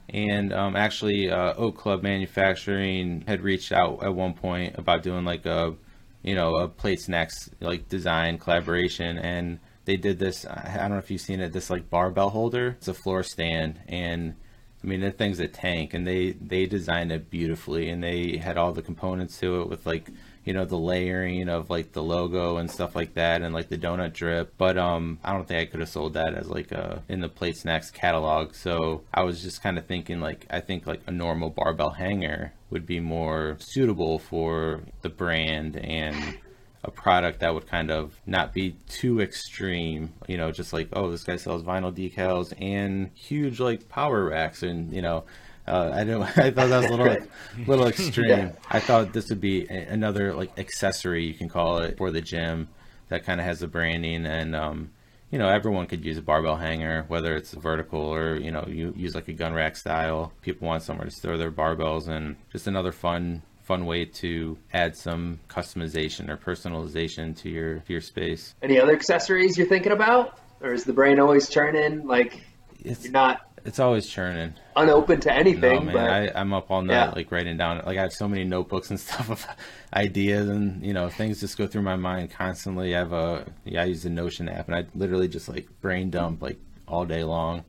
And 0.10 0.54
um, 0.54 0.76
actually 0.76 1.30
uh, 1.30 1.54
oak 1.56 1.78
club 1.78 2.02
manufacturing 2.02 3.24
had 3.28 3.42
reached 3.42 3.72
out 3.72 4.04
at 4.04 4.14
one 4.14 4.34
point 4.34 4.76
about 4.78 5.04
doing 5.04 5.26
like 5.26 5.46
a 5.46 5.76
you 6.24 6.36
know 6.36 6.56
a 6.56 6.68
plate 6.68 7.02
snacks 7.02 7.50
like 7.60 7.90
design 7.90 8.38
collaboration. 8.38 9.18
And 9.18 9.60
they 9.86 9.98
did 9.98 10.20
this 10.20 10.46
i 10.46 10.78
don't 10.78 10.92
know 10.92 10.98
if 10.98 11.10
you've 11.10 11.22
seen 11.22 11.40
it 11.40 11.52
this 11.52 11.70
like 11.70 11.90
barbell 11.90 12.30
holder. 12.30 12.76
It's 12.78 12.88
a 12.88 12.94
floor 12.94 13.24
stand. 13.24 13.80
And 13.88 14.36
i 14.84 14.88
mean 14.88 15.02
the 15.02 15.12
thing's 15.12 15.40
a 15.40 15.48
tank. 15.48 15.94
And 15.96 16.06
they 16.06 16.32
they 16.34 16.66
designed 16.66 17.12
it 17.12 17.30
beautifully. 17.30 17.90
And 17.90 18.04
they 18.04 18.38
had 18.38 18.58
all 18.58 18.74
the 18.74 18.84
components 18.84 19.40
to 19.40 19.62
it 19.62 19.70
with 19.70 19.86
like 19.86 20.10
you 20.50 20.56
know 20.56 20.66
the 20.66 20.76
layering 20.76 21.48
of 21.48 21.70
like 21.70 21.92
the 21.92 22.02
logo 22.02 22.58
and 22.58 22.72
stuff 22.72 22.96
like 22.96 23.14
that 23.14 23.44
and 23.44 23.54
like 23.54 23.70
the 23.70 23.78
donut 23.78 24.14
drip. 24.14 24.52
But 24.58 24.80
um 24.80 25.20
i 25.24 25.32
don't 25.32 25.48
think 25.48 25.62
i 25.62 25.70
could 25.70 25.80
have 25.80 25.90
sold 25.90 26.16
that 26.16 26.34
as 26.34 26.50
like 26.50 26.72
a 26.72 27.04
in 27.08 27.20
the 27.20 27.30
plate 27.30 27.56
snacks 27.56 27.92
catalog. 27.92 28.56
So 28.56 29.04
i 29.14 29.22
was 29.22 29.44
just 29.44 29.62
kind 29.62 29.78
of 29.78 29.86
thinking 29.86 30.20
like 30.20 30.48
i 30.50 30.60
think 30.60 30.88
like 30.88 31.02
a 31.06 31.12
normal 31.12 31.52
barbell 31.52 31.92
hanger 31.92 32.54
would 32.72 32.88
be 32.88 33.00
more 33.00 33.58
suitable 33.60 34.18
for 34.18 34.82
the 35.04 35.10
brand 35.10 35.78
and 35.78 36.40
a 36.84 36.90
product 36.90 37.42
that 37.42 37.54
would 37.54 37.68
kind 37.68 37.92
of 37.92 38.20
not 38.26 38.52
be 38.54 38.72
too 38.88 39.20
extreme, 39.20 40.14
you 40.30 40.38
know, 40.38 40.50
just 40.50 40.72
like, 40.72 40.88
oh, 40.94 41.12
this 41.12 41.26
guy 41.26 41.36
sells 41.36 41.62
vinyl 41.62 41.94
decals 41.94 42.54
and 42.60 43.12
huge 43.14 43.60
like 43.60 43.90
power 43.90 44.24
racks 44.24 44.64
and, 44.64 44.94
you 44.94 45.02
know, 45.02 45.26
uh, 45.70 45.92
I 45.94 46.04
don't. 46.04 46.22
I 46.38 46.52
thought 46.52 46.70
that 46.70 46.82
was 46.82 46.86
a 46.86 46.96
little 46.96 47.28
little 47.68 47.88
extreme. 47.88 48.30
Yeah. 48.30 48.52
I 48.70 48.80
thought 48.80 49.14
this 49.14 49.30
would 49.30 49.42
be 49.42 49.68
a, 49.70 49.88
another 49.88 50.34
like 50.34 50.58
accessory 50.58 51.26
you 51.26 51.34
can 51.34 51.50
call 51.50 51.80
it 51.80 51.98
for 51.98 52.12
the 52.12 52.22
gym 52.22 52.70
that 53.10 53.24
kind 53.24 53.40
of 53.40 53.46
has 53.46 53.60
the 53.60 53.68
branding 53.68 54.26
and 54.26 54.56
um, 54.56 54.92
you 55.32 55.40
know 55.40 55.48
everyone 55.48 55.88
could 55.88 56.06
use 56.06 56.18
a 56.18 56.22
barbell 56.22 56.56
hanger 56.56 57.06
whether 57.08 57.36
it's 57.36 57.54
vertical 57.54 58.02
or 58.02 58.36
you 58.36 58.52
know 58.52 58.66
you 58.68 58.94
use 58.96 59.16
like 59.16 59.28
a 59.28 59.34
gun 59.34 59.54
rack 59.54 59.76
style. 59.76 60.34
People 60.42 60.68
want 60.68 60.84
somewhere 60.84 61.06
to 61.06 61.12
store 61.12 61.38
their 61.38 61.52
barbells 61.52 62.08
and 62.08 62.36
just 62.52 62.68
another 62.68 62.92
fun 62.92 63.42
fun 63.70 63.86
way 63.86 64.04
to 64.04 64.58
add 64.74 64.96
some 64.96 65.40
customization 65.48 66.28
or 66.28 66.36
personalization 66.38 67.38
to 67.38 67.50
your 67.50 67.80
to 67.80 67.94
your 67.94 68.02
space. 68.02 68.56
Any 68.64 68.80
other 68.80 68.94
accessories 68.94 69.60
you're 69.60 69.68
thinking 69.68 69.92
about, 69.92 70.40
or 70.60 70.74
is 70.74 70.86
the 70.86 70.94
brain 70.94 71.20
always 71.20 71.50
churning? 71.50 72.08
Like 72.08 72.42
it's, 72.80 73.04
you're 73.04 73.14
not 73.14 73.49
it's 73.66 73.80
always 73.80 74.08
churning. 74.08 74.54
Unopened 74.76 75.22
to 75.24 75.34
anything. 75.34 75.86
No, 75.86 75.92
man, 75.92 75.94
but, 75.94 76.36
I, 76.36 76.42
am 76.42 76.54
up 76.54 76.72
all 76.72 76.82
night, 76.82 76.94
yeah. 76.94 77.10
like 77.12 77.32
writing 77.32 77.58
down. 77.58 77.82
Like 77.86 77.98
I 77.98 78.02
have 78.02 78.14
so 78.14 78.28
many 78.28 78.44
notebooks 78.44 78.90
and 78.90 79.00
stuff 79.00 79.30
of 79.30 79.46
ideas, 79.94 80.50
and 80.50 80.84
you 80.86 80.94
know 80.94 81.10
things 81.10 81.40
just 81.40 81.58
go 81.58 81.68
through 81.68 81.82
my 81.84 81.96
mind 81.96 82.32
constantly. 82.32 82.96
I 82.96 83.00
have 83.00 83.14
a 83.14 83.46
yeah, 83.66 83.82
I 83.82 83.86
use 83.86 84.04
the 84.04 84.10
Notion 84.10 84.50
app, 84.50 84.68
and 84.68 84.76
I 84.76 84.86
literally 84.96 85.28
just 85.28 85.50
like 85.50 85.68
brain 85.82 86.10
dump 86.10 86.42
like 86.42 86.60
all 86.88 87.06
day 87.06 87.24
long. 87.24 87.66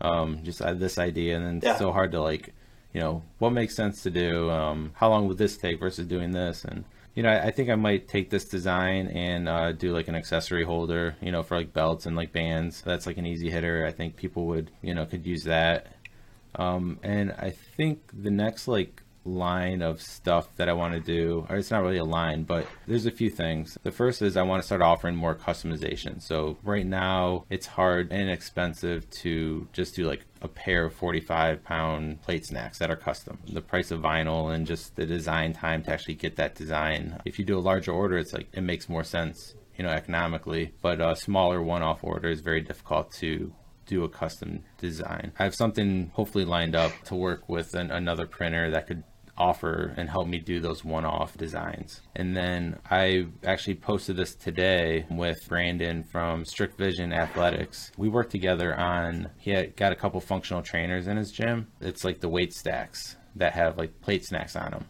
Um, 0.00 0.42
just 0.42 0.62
I 0.62 0.68
have 0.68 0.80
this 0.80 0.98
idea, 0.98 1.36
and 1.36 1.46
then 1.46 1.60
yeah. 1.62 1.70
it's 1.70 1.78
so 1.78 1.92
hard 1.92 2.12
to 2.12 2.20
like, 2.20 2.52
you 2.92 3.00
know, 3.00 3.22
what 3.38 3.50
makes 3.50 3.74
sense 3.74 4.02
to 4.02 4.10
do. 4.10 4.50
Um, 4.50 4.92
how 4.94 5.08
long 5.08 5.28
would 5.28 5.38
this 5.38 5.56
take 5.56 5.78
versus 5.78 6.06
doing 6.06 6.32
this, 6.32 6.64
and 6.64 6.84
you 7.14 7.22
know, 7.22 7.28
I, 7.28 7.46
I, 7.46 7.50
think 7.50 7.68
I 7.68 7.74
might 7.74 8.08
take 8.08 8.30
this 8.30 8.44
design 8.44 9.08
and 9.08 9.48
uh, 9.48 9.72
do 9.72 9.92
like 9.92 10.08
an 10.08 10.14
accessory 10.14 10.64
holder, 10.64 11.16
you 11.20 11.30
know, 11.30 11.42
for 11.42 11.56
like 11.56 11.72
belts 11.72 12.06
and 12.06 12.16
like 12.16 12.32
bands. 12.32 12.82
That's 12.82 13.06
like 13.06 13.18
an 13.18 13.26
easy 13.26 13.50
hitter. 13.50 13.86
I 13.86 13.92
think 13.92 14.16
people 14.16 14.46
would, 14.46 14.70
you 14.80 14.94
know, 14.94 15.04
could 15.04 15.26
use 15.26 15.44
that. 15.44 15.88
Um, 16.54 16.98
and 17.02 17.32
I 17.32 17.50
think 17.50 18.00
the 18.12 18.30
next 18.30 18.68
like 18.68 19.01
line 19.24 19.82
of 19.82 20.00
stuff 20.00 20.54
that 20.56 20.68
I 20.68 20.72
want 20.72 20.94
to 20.94 21.00
do, 21.00 21.46
or 21.48 21.56
it's 21.56 21.70
not 21.70 21.82
really 21.82 21.98
a 21.98 22.04
line, 22.04 22.44
but 22.44 22.66
there's 22.86 23.06
a 23.06 23.10
few 23.10 23.30
things. 23.30 23.78
The 23.82 23.92
first 23.92 24.22
is 24.22 24.36
I 24.36 24.42
want 24.42 24.62
to 24.62 24.66
start 24.66 24.82
offering 24.82 25.16
more 25.16 25.34
customization. 25.34 26.20
So 26.22 26.58
right 26.62 26.86
now 26.86 27.44
it's 27.50 27.66
hard 27.66 28.12
and 28.12 28.30
expensive 28.30 29.08
to 29.10 29.68
just 29.72 29.94
do 29.94 30.04
like 30.04 30.24
a 30.40 30.48
pair 30.48 30.86
of 30.86 30.94
45 30.94 31.62
pound 31.62 32.22
plate 32.22 32.46
snacks 32.46 32.78
that 32.78 32.90
are 32.90 32.96
custom. 32.96 33.38
The 33.46 33.62
price 33.62 33.90
of 33.90 34.00
vinyl 34.00 34.54
and 34.54 34.66
just 34.66 34.96
the 34.96 35.06
design 35.06 35.52
time 35.52 35.82
to 35.84 35.92
actually 35.92 36.14
get 36.14 36.36
that 36.36 36.54
design. 36.54 37.20
If 37.24 37.38
you 37.38 37.44
do 37.44 37.58
a 37.58 37.60
larger 37.60 37.92
order, 37.92 38.18
it's 38.18 38.32
like 38.32 38.48
it 38.52 38.62
makes 38.62 38.88
more 38.88 39.04
sense 39.04 39.54
you 39.76 39.82
know 39.82 39.90
economically 39.90 40.70
but 40.82 41.00
a 41.00 41.16
smaller 41.16 41.62
one-off 41.62 42.04
order 42.04 42.28
is 42.28 42.40
very 42.40 42.60
difficult 42.60 43.10
to 43.10 43.50
do 43.86 44.04
a 44.04 44.08
custom 44.08 44.62
design. 44.78 45.32
I 45.38 45.44
have 45.44 45.54
something 45.54 46.12
hopefully 46.14 46.44
lined 46.44 46.74
up 46.74 46.92
to 47.04 47.14
work 47.14 47.48
with 47.48 47.74
an, 47.74 47.90
another 47.90 48.26
printer 48.26 48.70
that 48.70 48.86
could 48.86 49.02
offer 49.42 49.92
and 49.96 50.08
help 50.08 50.28
me 50.28 50.38
do 50.38 50.60
those 50.60 50.84
one-off 50.84 51.36
designs. 51.36 52.00
And 52.14 52.36
then 52.36 52.78
I 52.88 53.26
actually 53.44 53.74
posted 53.74 54.16
this 54.16 54.36
today 54.36 55.04
with 55.10 55.48
Brandon 55.48 56.04
from 56.04 56.44
Strict 56.44 56.78
Vision 56.78 57.12
Athletics. 57.12 57.90
We 57.96 58.08
worked 58.08 58.30
together 58.30 58.74
on 58.74 59.30
he 59.38 59.50
had 59.50 59.74
got 59.74 59.92
a 59.92 59.96
couple 59.96 60.20
functional 60.20 60.62
trainers 60.62 61.08
in 61.08 61.16
his 61.16 61.32
gym. 61.32 61.66
It's 61.80 62.04
like 62.04 62.20
the 62.20 62.28
weight 62.28 62.54
stacks 62.54 63.16
that 63.34 63.54
have 63.54 63.78
like 63.78 64.00
plate 64.00 64.24
snacks 64.24 64.54
on 64.54 64.70
them 64.70 64.86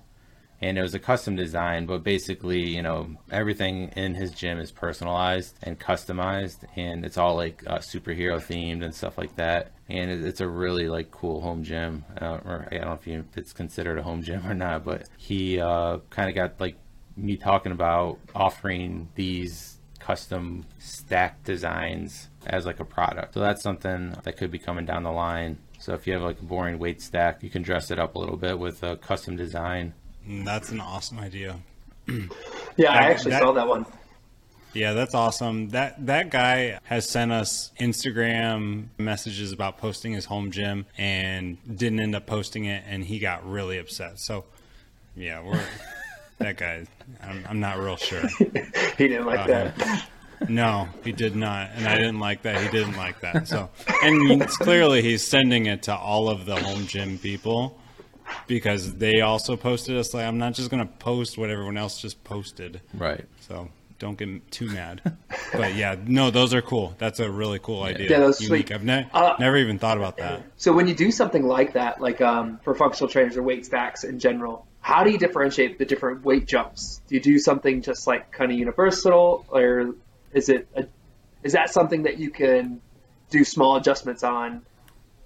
and 0.62 0.78
it 0.78 0.82
was 0.82 0.94
a 0.94 0.98
custom 0.98 1.36
design 1.36 1.86
but 1.86 2.02
basically 2.02 2.60
you 2.60 2.82
know 2.82 3.08
everything 3.30 3.88
in 3.96 4.14
his 4.14 4.30
gym 4.30 4.58
is 4.58 4.70
personalized 4.70 5.56
and 5.62 5.78
customized 5.78 6.64
and 6.76 7.04
it's 7.04 7.18
all 7.18 7.34
like 7.34 7.62
uh, 7.66 7.78
superhero 7.78 8.40
themed 8.40 8.84
and 8.84 8.94
stuff 8.94 9.18
like 9.18 9.34
that 9.36 9.72
and 9.92 10.11
it's 10.24 10.40
a 10.40 10.48
really 10.48 10.88
like 10.88 11.11
cool 11.11 11.40
home 11.40 11.62
gym 11.62 12.05
uh, 12.20 12.38
or 12.44 12.68
i 12.70 12.76
don't 12.76 12.87
know 12.87 12.92
if, 12.92 13.07
you, 13.07 13.24
if, 13.31 13.38
it's 13.38 13.52
considered 13.52 13.98
a 13.98 14.02
home 14.02 14.22
gym 14.22 14.46
or 14.46 14.55
not 14.55 14.85
but 14.85 15.09
he 15.16 15.61
uh, 15.61 15.98
kind 16.11 16.28
of 16.28 16.35
got 16.35 16.61
like 16.61 16.76
me 17.16 17.37
talking 17.37 17.72
about 17.72 18.18
offering 18.35 19.09
these 19.14 19.78
custom 20.00 20.64
stack 20.78 21.44
designs 21.44 22.28
as 22.46 22.66
like 22.66 22.81
a 22.81 22.85
product 22.85 23.35
so 23.35 23.40
that's 23.40 23.62
something 23.62 24.14
that 24.24 24.37
could 24.37 24.50
be 24.50 24.59
coming 24.59 24.85
down 24.85 25.02
the 25.05 25.12
line 25.12 25.59
so 25.78 25.94
if 25.94 26.07
you 26.07 26.12
have 26.12 26.22
like 26.22 26.40
a 26.40 26.44
boring 26.44 26.78
weight 26.78 27.00
stack 27.00 27.42
you 27.42 27.50
can 27.50 27.62
dress 27.62 27.90
it 27.90 27.98
up 27.98 28.16
a 28.16 28.18
little 28.18 28.37
bit 28.37 28.59
with 28.59 28.83
a 28.83 28.96
custom 28.96 29.37
design 29.37 29.94
Mm, 30.28 30.44
that's 30.44 30.70
an 30.70 30.81
awesome 30.81 31.18
idea. 31.18 31.59
yeah, 32.76 32.92
I 32.92 33.11
actually 33.11 33.33
that, 33.33 33.42
saw 33.42 33.52
that 33.52 33.66
one. 33.66 33.87
Yeah, 34.74 34.94
that's 34.94 35.14
awesome. 35.14 35.68
That 35.70 36.06
that 36.06 36.30
guy 36.30 36.78
has 36.85 37.08
sent 37.08 37.32
us 37.32 37.72
Instagram 37.78 38.87
messages 38.98 39.52
about 39.52 39.78
posting 39.78 40.12
his 40.12 40.24
home 40.24 40.50
gym 40.50 40.87
and 40.96 41.58
didn't 41.76 42.00
end 42.00 42.14
up 42.14 42.26
posting 42.26 42.64
it, 42.64 42.85
and 42.87 43.04
he 43.04 43.18
got 43.18 43.48
really 43.48 43.78
upset. 43.78 44.18
So, 44.18 44.44
yeah, 45.14 45.42
we're 45.42 45.62
that 46.38 46.56
guy. 46.56 46.87
I'm, 47.22 47.44
I'm 47.48 47.61
not 47.61 47.78
real 47.78 47.96
sure. 47.96 48.26
he 48.38 49.08
didn't 49.08 49.26
like 49.26 49.46
that. 49.46 49.80
Him. 49.80 49.98
No, 50.48 50.88
he 51.04 51.12
did 51.12 51.37
not, 51.37 51.70
and 51.74 51.87
I 51.87 51.96
didn't 51.96 52.18
like 52.18 52.42
that. 52.42 52.61
He 52.61 52.68
didn't 52.68 52.96
like 52.96 53.20
that. 53.20 53.46
So, 53.46 53.70
and 54.02 54.46
clearly 54.48 55.02
he's 55.02 55.24
sending 55.24 55.66
it 55.66 55.85
to 55.85 55.94
all 55.94 56.28
of 56.28 56.46
the 56.46 56.56
home 56.56 56.87
gym 56.87 57.18
people 57.18 57.78
because 58.46 58.94
they 58.96 59.20
also 59.20 59.56
posted 59.56 59.96
us. 59.96 60.14
Like 60.14 60.24
I'm 60.24 60.38
not 60.38 60.54
just 60.54 60.70
gonna 60.70 60.87
post 60.87 61.38
what 61.38 61.50
everyone 61.50 61.76
else 61.76 62.00
just 62.00 62.24
posted. 62.24 62.80
Right. 62.94 63.24
So 63.40 63.68
don't 64.02 64.18
get 64.18 64.50
too 64.50 64.66
mad. 64.66 65.00
but 65.52 65.76
yeah, 65.76 65.94
no, 66.04 66.32
those 66.32 66.52
are 66.54 66.60
cool. 66.60 66.92
That's 66.98 67.20
a 67.20 67.30
really 67.30 67.60
cool 67.60 67.84
idea. 67.84 68.10
Yeah, 68.10 68.18
those 68.18 68.40
Unique. 68.40 68.66
sweet. 68.66 68.74
I've 68.74 68.82
ne- 68.84 69.08
Uh, 69.14 69.36
never 69.38 69.56
even 69.56 69.78
thought 69.78 69.96
about 69.96 70.16
that. 70.16 70.42
So 70.56 70.72
when 70.72 70.88
you 70.88 70.94
do 70.94 71.12
something 71.12 71.46
like 71.46 71.74
that, 71.74 72.00
like 72.00 72.20
um, 72.20 72.58
for 72.64 72.74
functional 72.74 73.08
trainers 73.08 73.36
or 73.36 73.44
weight 73.44 73.64
stacks 73.64 74.02
in 74.02 74.18
general, 74.18 74.66
how 74.80 75.04
do 75.04 75.10
you 75.12 75.18
differentiate 75.18 75.78
the 75.78 75.84
different 75.84 76.24
weight 76.24 76.48
jumps? 76.48 77.00
Do 77.06 77.14
you 77.14 77.20
do 77.20 77.38
something 77.38 77.80
just 77.82 78.08
like 78.08 78.32
kind 78.32 78.50
of 78.50 78.58
universal, 78.58 79.46
or 79.48 79.94
is 80.32 80.48
it 80.48 80.66
a, 80.74 80.86
is 81.44 81.52
that 81.52 81.70
something 81.70 82.02
that 82.02 82.18
you 82.18 82.30
can 82.30 82.80
do 83.30 83.44
small 83.44 83.76
adjustments 83.76 84.24
on 84.24 84.62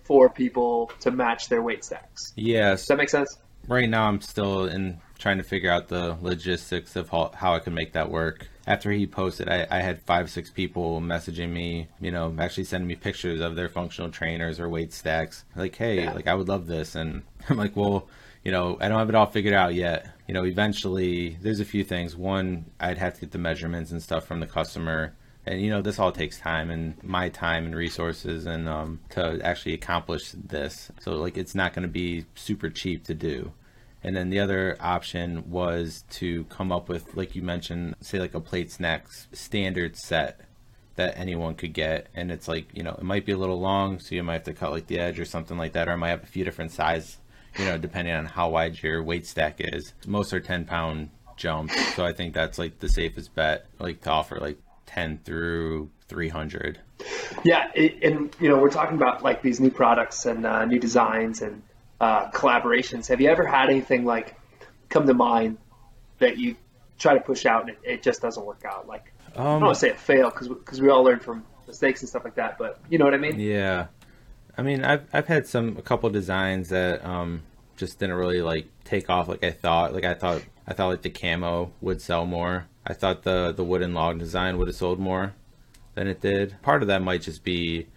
for 0.05 0.29
people 0.29 0.93
to 1.01 1.11
match 1.11 1.49
their 1.49 1.63
weight 1.63 1.83
stacks? 1.83 2.35
Yes. 2.37 2.81
Does 2.83 2.89
that 2.89 2.99
make 2.99 3.09
sense? 3.09 3.39
right 3.69 3.89
now 3.91 4.07
I'm 4.07 4.21
still 4.21 4.67
in 4.67 5.01
trying 5.19 5.39
to 5.39 5.43
figure 5.43 5.73
out 5.73 5.89
the 5.89 6.17
logistics 6.21 6.95
of 6.95 7.09
how, 7.09 7.33
how 7.35 7.55
I 7.55 7.59
can 7.59 7.75
make 7.75 7.95
that 7.95 8.11
work. 8.11 8.47
After 8.67 8.91
he 8.91 9.07
posted, 9.07 9.49
I, 9.49 9.67
I 9.71 9.81
had 9.81 10.03
five, 10.03 10.29
six 10.29 10.51
people 10.51 11.01
messaging 11.01 11.51
me, 11.51 11.87
you 12.01 12.11
know, 12.11 12.35
actually 12.39 12.65
sending 12.65 12.89
me 12.89 12.97
pictures 12.97 13.41
of 13.41 13.55
their 13.55 13.69
functional 13.69 14.11
trainers 14.11 14.59
or 14.59 14.69
weight 14.69 14.93
stacks. 14.93 15.45
Like, 15.55 15.77
hey, 15.77 16.03
Yeah. 16.03 16.13
like 16.13 16.27
I 16.27 16.35
would 16.35 16.49
love 16.49 16.67
this. 16.67 16.97
And 16.97 17.23
I'm 17.49 17.57
like, 17.57 17.77
well, 17.77 18.09
you 18.43 18.51
know, 18.51 18.77
I 18.81 18.89
don't 18.89 18.99
have 18.99 19.09
it 19.09 19.15
all 19.15 19.27
figured 19.27 19.55
out 19.55 19.75
yet. 19.75 20.09
You 20.27 20.35
know, 20.35 20.45
eventually 20.45 21.37
there's 21.41 21.61
a 21.61 21.65
few 21.65 21.85
things. 21.85 22.17
One, 22.17 22.67
I'd 22.81 22.99
have 22.99 23.15
to 23.15 23.21
get 23.21 23.31
the 23.31 23.39
measurements 23.39 23.93
and 23.93 24.03
stuff 24.03 24.27
from 24.27 24.41
the 24.41 24.47
customer. 24.47 25.15
And 25.47 25.61
you 25.63 25.71
know, 25.71 25.81
this 25.81 26.01
all 26.01 26.11
takes 26.11 26.41
time 26.41 26.71
and 26.71 27.01
my 27.05 27.29
time 27.29 27.67
and 27.67 27.75
resources 27.77 28.47
and 28.47 28.69
um, 28.69 28.99
to 29.11 29.41
actually 29.45 29.75
accomplish 29.75 30.33
this. 30.33 30.91
So 31.01 31.13
like, 31.13 31.37
it's 31.37 31.55
not 31.55 31.73
going 31.73 31.85
to 31.85 31.89
be 31.93 32.25
super 32.35 32.69
cheap 32.69 33.05
to 33.05 33.15
do. 33.15 33.53
And 34.07 34.17
then 34.17 34.31
the 34.31 34.39
other 34.39 34.77
option 34.79 35.51
was 35.51 36.05
to 36.11 36.45
come 36.45 36.71
up 36.71 36.89
with, 36.89 37.17
like 37.17 37.35
you 37.35 37.43
mentioned, 37.43 37.97
say 38.01 38.21
like 38.21 38.35
a 38.35 38.41
plate 38.41 38.71
snacks 38.71 39.27
standard 39.33 39.97
set 39.97 40.43
that 40.95 41.19
anyone 41.19 41.57
could 41.57 41.73
get. 41.73 42.07
And 42.15 42.31
it's 42.31 42.47
like, 42.47 42.69
you 42.73 42.85
know, 42.85 42.93
it 42.93 43.03
might 43.03 43.27
be 43.27 43.33
a 43.33 43.37
little 43.37 43.59
long, 43.59 43.99
so 43.99 44.15
you 44.15 44.23
might 44.23 44.35
have 44.35 44.45
to 44.45 44.55
cut 44.55 44.71
like 44.71 44.87
the 44.87 45.01
edge 45.01 45.19
or 45.19 45.25
something 45.25 45.59
like 45.59 45.73
that, 45.73 45.89
or 45.89 45.93
I 45.93 45.97
might 45.97 46.11
have 46.11 46.23
a 46.23 46.27
few 46.27 46.45
different 46.45 46.71
size, 46.71 47.19
you 47.59 47.65
know, 47.65 47.79
depending 47.79 48.15
on 48.15 48.27
how 48.27 48.51
wide 48.51 48.81
your 48.81 49.03
weight 49.03 49.27
stack 49.27 49.57
is. 49.59 49.93
Most 50.07 50.33
are 50.33 50.39
10 50.39 50.67
pound 50.67 51.11
jumps. 51.37 51.75
So 51.97 52.05
I 52.05 52.13
think 52.13 52.33
that's 52.33 52.61
like 52.61 52.79
the 52.79 52.89
safest 52.89 53.35
bet, 53.35 53.67
like 53.81 54.03
to 54.03 54.11
offer 54.11 54.39
like 54.39 54.59
10 54.87 55.19
through 55.25 55.91
300. 56.07 56.79
Yeah, 57.43 57.73
it, 57.75 58.05
and 58.05 58.35
you 58.39 58.49
know 58.49 58.59
we're 58.59 58.71
talking 58.71 58.97
about 58.97 59.25
like 59.25 59.43
these 59.43 59.59
new 59.59 59.71
products 59.71 60.27
and 60.27 60.47
uh, 60.47 60.65
new 60.65 60.79
designs 60.79 61.43
and 61.43 61.61
uh, 62.01 62.31
collaborations. 62.31 63.09
Have 63.09 63.21
you 63.21 63.29
ever 63.29 63.47
had 63.47 63.71
anything 63.71 64.05
like 64.05 64.37
come 64.89 65.07
to 65.07 65.15
mind 65.15 65.59
that 66.19 66.39
you 66.39 66.57
try 66.99 67.15
to 67.15 67.21
push 67.21 67.47
out 67.47 67.63
and 67.63 67.71
it, 67.71 67.79
it 67.85 68.03
just 68.03 68.21
doesn't 68.23 68.45
work 68.45 68.65
out? 68.67 68.87
Like 68.87 69.13
I 69.51 69.55
don't 69.55 69.63
Um, 69.63 69.63
want 69.67 69.77
to 69.77 69.81
say 69.81 69.91
it 69.91 69.99
failed 70.01 70.33
because 70.35 70.49
because 70.49 70.81
we 70.81 70.89
all 70.91 71.05
learn 71.05 71.21
from 71.21 71.45
mistakes 71.67 72.03
and 72.03 72.09
stuff 72.09 72.25
like 72.25 72.37
that, 72.37 72.59
but 72.59 72.81
you 72.89 72.99
know 72.99 73.05
what 73.05 73.15
I 73.15 73.19
mean? 73.19 73.35
Yeah, 73.35 73.89
I 74.57 74.63
mean, 74.63 74.85
I've 74.85 75.07
I've 75.13 75.27
had 75.27 75.47
some 75.47 75.77
a 75.79 75.83
couple 75.83 76.09
designs 76.11 76.69
that 76.71 77.05
um 77.05 77.43
just 77.77 77.99
didn't 77.99 78.17
really 78.17 78.43
like 78.43 78.69
take 78.85 79.11
off 79.11 79.29
like 79.29 79.45
I 79.45 79.51
thought. 79.53 79.95
Like 79.95 80.05
I 80.05 80.15
thought 80.15 80.43
I 80.67 80.75
thought 80.75 80.89
like 80.89 81.03
the 81.03 81.11
camo 81.11 81.73
would 81.81 82.01
sell 82.01 82.27
more. 82.27 82.67
I 82.87 82.95
thought 82.95 83.23
the 83.25 83.53
the 83.53 83.65
wooden 83.65 83.95
log 83.95 84.19
design 84.19 84.59
would 84.59 84.69
have 84.69 84.77
sold 84.77 84.99
more 85.01 85.35
than 85.95 86.07
it 86.09 86.21
did. 86.21 86.61
Part 86.63 86.83
of 86.83 86.89
that 86.89 87.03
might 87.03 87.23
just 87.23 87.45
be, 87.45 87.89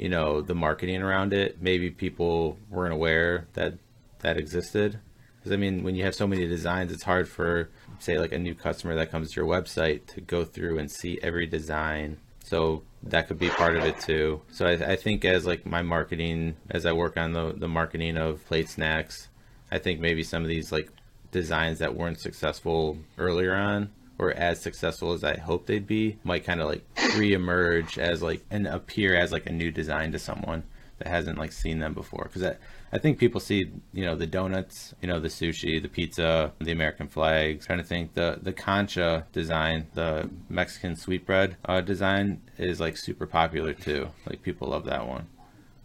you 0.00 0.08
know, 0.08 0.40
the 0.40 0.54
marketing 0.54 1.02
around 1.02 1.34
it. 1.34 1.60
Maybe 1.60 1.90
people 1.90 2.56
weren't 2.70 2.94
aware 2.94 3.46
that 3.52 3.74
that 4.20 4.38
existed. 4.38 4.98
Because 5.36 5.52
I 5.52 5.56
mean, 5.56 5.82
when 5.82 5.94
you 5.94 6.04
have 6.04 6.14
so 6.14 6.26
many 6.26 6.46
designs, 6.46 6.90
it's 6.90 7.02
hard 7.02 7.28
for 7.28 7.68
say 7.98 8.18
like 8.18 8.32
a 8.32 8.38
new 8.38 8.54
customer 8.54 8.94
that 8.94 9.10
comes 9.10 9.30
to 9.30 9.40
your 9.40 9.48
website 9.48 10.06
to 10.06 10.22
go 10.22 10.44
through 10.44 10.78
and 10.78 10.90
see 10.90 11.18
every 11.22 11.46
design. 11.46 12.16
So 12.42 12.82
that 13.02 13.28
could 13.28 13.38
be 13.38 13.50
part 13.50 13.76
of 13.76 13.84
it 13.84 14.00
too. 14.00 14.40
So 14.50 14.66
I, 14.66 14.72
I 14.72 14.96
think 14.96 15.24
as 15.24 15.46
like 15.46 15.66
my 15.66 15.82
marketing, 15.82 16.56
as 16.70 16.86
I 16.86 16.92
work 16.92 17.18
on 17.18 17.32
the 17.32 17.52
the 17.52 17.68
marketing 17.68 18.16
of 18.16 18.44
plate 18.46 18.70
snacks, 18.70 19.28
I 19.70 19.78
think 19.78 20.00
maybe 20.00 20.22
some 20.22 20.42
of 20.42 20.48
these 20.48 20.72
like 20.72 20.88
designs 21.30 21.78
that 21.80 21.94
weren't 21.94 22.20
successful 22.20 22.98
earlier 23.18 23.54
on 23.54 23.90
or 24.20 24.32
as 24.32 24.60
successful 24.60 25.12
as 25.12 25.24
I 25.24 25.38
hope 25.38 25.64
they'd 25.64 25.86
be 25.86 26.18
might 26.22 26.44
kind 26.44 26.60
of 26.60 26.68
like 26.68 26.84
re-emerge 27.16 27.98
as 27.98 28.22
like 28.22 28.44
and 28.50 28.66
appear 28.66 29.16
as 29.16 29.32
like 29.32 29.46
a 29.46 29.52
new 29.52 29.70
design 29.70 30.12
to 30.12 30.18
someone 30.18 30.62
that 30.98 31.08
hasn't 31.08 31.38
like 31.38 31.52
seen 31.52 31.78
them 31.78 31.94
before. 31.94 32.24
Because 32.24 32.42
I, 32.42 32.56
I 32.92 32.98
think 32.98 33.18
people 33.18 33.40
see 33.40 33.72
you 33.94 34.04
know 34.04 34.14
the 34.14 34.26
donuts 34.26 34.94
you 35.00 35.08
know 35.08 35.20
the 35.20 35.28
sushi 35.28 35.80
the 35.80 35.88
pizza 35.88 36.52
the 36.58 36.70
American 36.70 37.08
flags 37.08 37.64
trying 37.64 37.78
to 37.78 37.84
think 37.84 38.12
the 38.12 38.38
the 38.42 38.52
concha 38.52 39.26
design 39.32 39.86
the 39.94 40.28
Mexican 40.50 40.96
sweetbread 40.96 41.56
uh, 41.64 41.80
design 41.80 42.42
is 42.58 42.78
like 42.78 42.98
super 42.98 43.26
popular 43.26 43.72
too. 43.72 44.10
Like 44.28 44.42
people 44.42 44.68
love 44.68 44.84
that 44.84 45.08
one. 45.08 45.28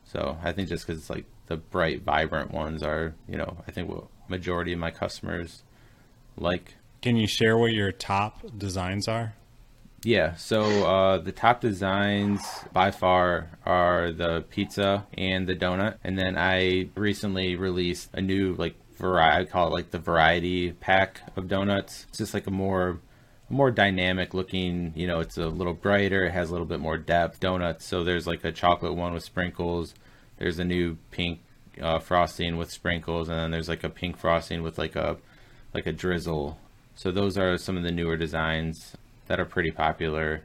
So 0.03 0.37
I 0.43 0.51
think 0.51 0.67
just 0.67 0.85
because 0.85 0.99
it's 0.99 1.09
like 1.09 1.25
the 1.47 1.55
bright 1.55 2.01
vibrant 2.01 2.51
ones 2.51 2.83
are 2.83 3.15
you 3.29 3.37
know 3.37 3.57
I 3.65 3.71
think 3.71 3.89
what 3.89 4.07
majority 4.27 4.73
of 4.73 4.79
my 4.79 4.91
customers 4.91 5.63
like 6.37 6.75
Can 7.05 7.17
you 7.17 7.27
share 7.27 7.55
what 7.55 7.71
your 7.71 7.91
top 7.91 8.41
designs 8.57 9.07
are? 9.07 9.35
yeah, 10.01 10.33
so 10.37 10.63
uh, 10.87 11.19
the 11.19 11.31
top 11.31 11.61
designs 11.61 12.41
by 12.73 12.89
far 12.89 13.51
are 13.63 14.11
the 14.11 14.43
pizza 14.49 15.05
and 15.15 15.45
the 15.45 15.55
donut, 15.55 15.97
and 16.03 16.17
then 16.17 16.35
I 16.35 16.89
recently 16.95 17.55
released 17.55 18.09
a 18.13 18.21
new 18.21 18.55
like 18.55 18.73
variety. 18.97 19.47
I 19.47 19.51
call 19.51 19.67
it 19.67 19.73
like 19.73 19.91
the 19.91 19.99
variety 19.99 20.71
pack 20.71 21.21
of 21.35 21.47
donuts. 21.47 22.07
It's 22.09 22.17
just 22.17 22.33
like 22.33 22.47
a 22.47 22.51
more 22.51 22.99
more 23.49 23.69
dynamic 23.69 24.33
looking. 24.33 24.91
You 24.95 25.05
know, 25.05 25.19
it's 25.19 25.37
a 25.37 25.45
little 25.45 25.75
brighter. 25.75 26.25
It 26.25 26.31
has 26.31 26.49
a 26.49 26.53
little 26.53 26.67
bit 26.67 26.79
more 26.79 26.97
depth. 26.97 27.39
Donuts. 27.39 27.85
So 27.85 28.03
there's 28.03 28.25
like 28.25 28.43
a 28.43 28.51
chocolate 28.51 28.95
one 28.95 29.13
with 29.13 29.23
sprinkles. 29.23 29.93
There's 30.39 30.57
a 30.57 30.65
new 30.65 30.97
pink 31.11 31.41
uh, 31.79 31.99
frosting 31.99 32.57
with 32.57 32.71
sprinkles, 32.71 33.29
and 33.29 33.37
then 33.37 33.51
there's 33.51 33.69
like 33.69 33.83
a 33.83 33.91
pink 33.91 34.17
frosting 34.17 34.63
with 34.63 34.79
like 34.79 34.95
a 34.95 35.17
like 35.71 35.85
a 35.85 35.91
drizzle. 35.91 36.57
So 36.95 37.11
those 37.11 37.37
are 37.37 37.57
some 37.57 37.77
of 37.77 37.83
the 37.83 37.91
newer 37.91 38.17
designs 38.17 38.95
that 39.27 39.39
are 39.39 39.45
pretty 39.45 39.71
popular. 39.71 40.43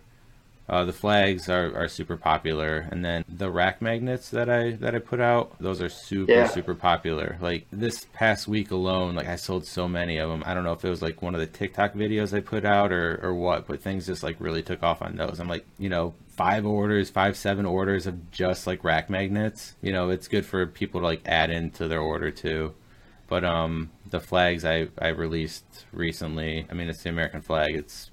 Uh, 0.68 0.84
the 0.84 0.92
flags 0.92 1.48
are, 1.48 1.74
are 1.76 1.88
super 1.88 2.16
popular, 2.16 2.86
and 2.92 3.04
then 3.04 3.24
the 3.28 3.50
rack 3.50 3.82
magnets 3.82 4.30
that 4.30 4.48
I 4.48 4.70
that 4.72 4.94
I 4.94 5.00
put 5.00 5.18
out, 5.20 5.58
those 5.58 5.82
are 5.82 5.88
super 5.88 6.30
Yeah. 6.32 6.46
super 6.48 6.76
popular. 6.76 7.36
Like 7.40 7.66
this 7.72 8.06
past 8.12 8.46
week 8.46 8.70
alone, 8.70 9.16
like 9.16 9.26
I 9.26 9.34
sold 9.34 9.66
so 9.66 9.88
many 9.88 10.18
of 10.18 10.28
them. 10.30 10.44
I 10.46 10.54
don't 10.54 10.62
know 10.62 10.72
if 10.72 10.84
it 10.84 10.90
was 10.90 11.02
like 11.02 11.22
one 11.22 11.34
of 11.34 11.40
the 11.40 11.46
TikTok 11.48 11.94
videos 11.94 12.32
I 12.36 12.40
put 12.40 12.64
out 12.64 12.92
or 12.92 13.18
or 13.20 13.34
what, 13.34 13.66
but 13.66 13.82
things 13.82 14.06
just 14.06 14.22
like 14.22 14.36
really 14.38 14.62
took 14.62 14.84
off 14.84 15.02
on 15.02 15.16
those. 15.16 15.40
I'm 15.40 15.48
like, 15.48 15.66
you 15.78 15.88
know, 15.88 16.14
five 16.36 16.64
orders, 16.64 17.10
five 17.10 17.36
seven 17.36 17.66
orders 17.66 18.06
of 18.06 18.30
just 18.30 18.64
like 18.68 18.84
rack 18.84 19.10
magnets. 19.10 19.74
You 19.82 19.92
know, 19.92 20.10
it's 20.10 20.28
good 20.28 20.46
for 20.46 20.64
people 20.66 21.00
to 21.00 21.06
like 21.06 21.22
add 21.26 21.50
into 21.50 21.88
their 21.88 22.00
order 22.00 22.30
too. 22.30 22.74
But 23.26 23.44
um, 23.44 23.90
the 24.11 24.20
flags 24.20 24.64
I 24.64 24.88
I 24.99 25.09
released 25.09 25.87
recently. 25.92 26.66
I 26.70 26.75
mean, 26.75 26.88
it's 26.88 27.03
the 27.03 27.11
American 27.11 27.40
flag. 27.40 27.75
It's 27.75 28.11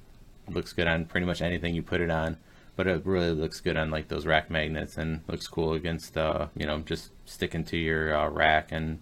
looks 0.50 0.72
good 0.74 0.88
on 0.88 1.06
pretty 1.06 1.26
much 1.26 1.42
anything 1.42 1.76
you 1.76 1.84
put 1.84 2.02
it 2.02 2.10
on. 2.10 2.38
But 2.78 2.86
it 2.86 3.06
really 3.06 3.32
looks 3.32 3.60
good 3.60 3.76
on 3.76 3.90
like 3.90 4.08
those 4.08 4.28
rack 4.28 4.52
magnets 4.52 4.98
and 4.98 5.22
looks 5.28 5.48
cool 5.48 5.74
against 5.74 6.16
uh, 6.18 6.48
you 6.56 6.68
know 6.68 6.80
just 6.80 7.12
sticking 7.26 7.64
to 7.66 7.78
your 7.78 8.16
uh, 8.16 8.30
rack 8.30 8.72
and 8.72 9.00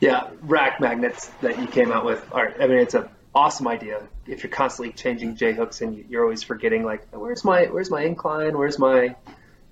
Yeah, 0.00 0.30
rack 0.40 0.80
magnets 0.80 1.26
that 1.42 1.58
you 1.58 1.66
came 1.66 1.92
out 1.92 2.06
with 2.06 2.26
are. 2.32 2.54
I 2.58 2.66
mean, 2.66 2.78
it's 2.78 2.94
an 2.94 3.06
awesome 3.34 3.68
idea. 3.68 4.02
If 4.26 4.42
you're 4.42 4.50
constantly 4.50 4.94
changing 4.94 5.36
J 5.36 5.52
hooks 5.52 5.82
and 5.82 5.94
you- 5.94 6.06
you're 6.08 6.22
always 6.22 6.42
forgetting, 6.42 6.84
like, 6.84 7.06
where's 7.12 7.44
my 7.44 7.64
where's 7.66 7.90
my 7.90 8.02
incline? 8.02 8.56
Where's 8.56 8.78
my 8.78 9.14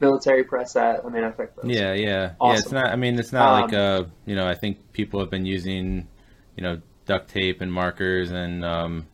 military 0.01 0.45
press 0.45 0.77
at? 0.77 1.03
I 1.05 1.09
mean, 1.09 1.25
I 1.25 1.31
think 1.31 1.51
yeah 1.65 1.95
yeah 1.95 2.33
yeah. 2.43 2.53
It's 2.53 2.71
not. 2.71 2.87
I 2.93 2.97
mean, 2.97 3.19
it's 3.19 3.33
not 3.33 3.63
like 3.63 3.73
Um, 3.73 3.81
uh 4.05 4.09
you 4.27 4.37
know 4.37 4.47
I 4.47 4.55
think 4.55 4.93
people 4.93 5.19
have 5.21 5.31
been 5.31 5.47
using 5.47 6.07
you 6.57 6.63
know 6.63 6.81
duct 7.07 7.31
tape 7.31 7.61
and 7.61 7.73
markers 7.73 8.31
and 8.31 8.65
um, 8.65 9.07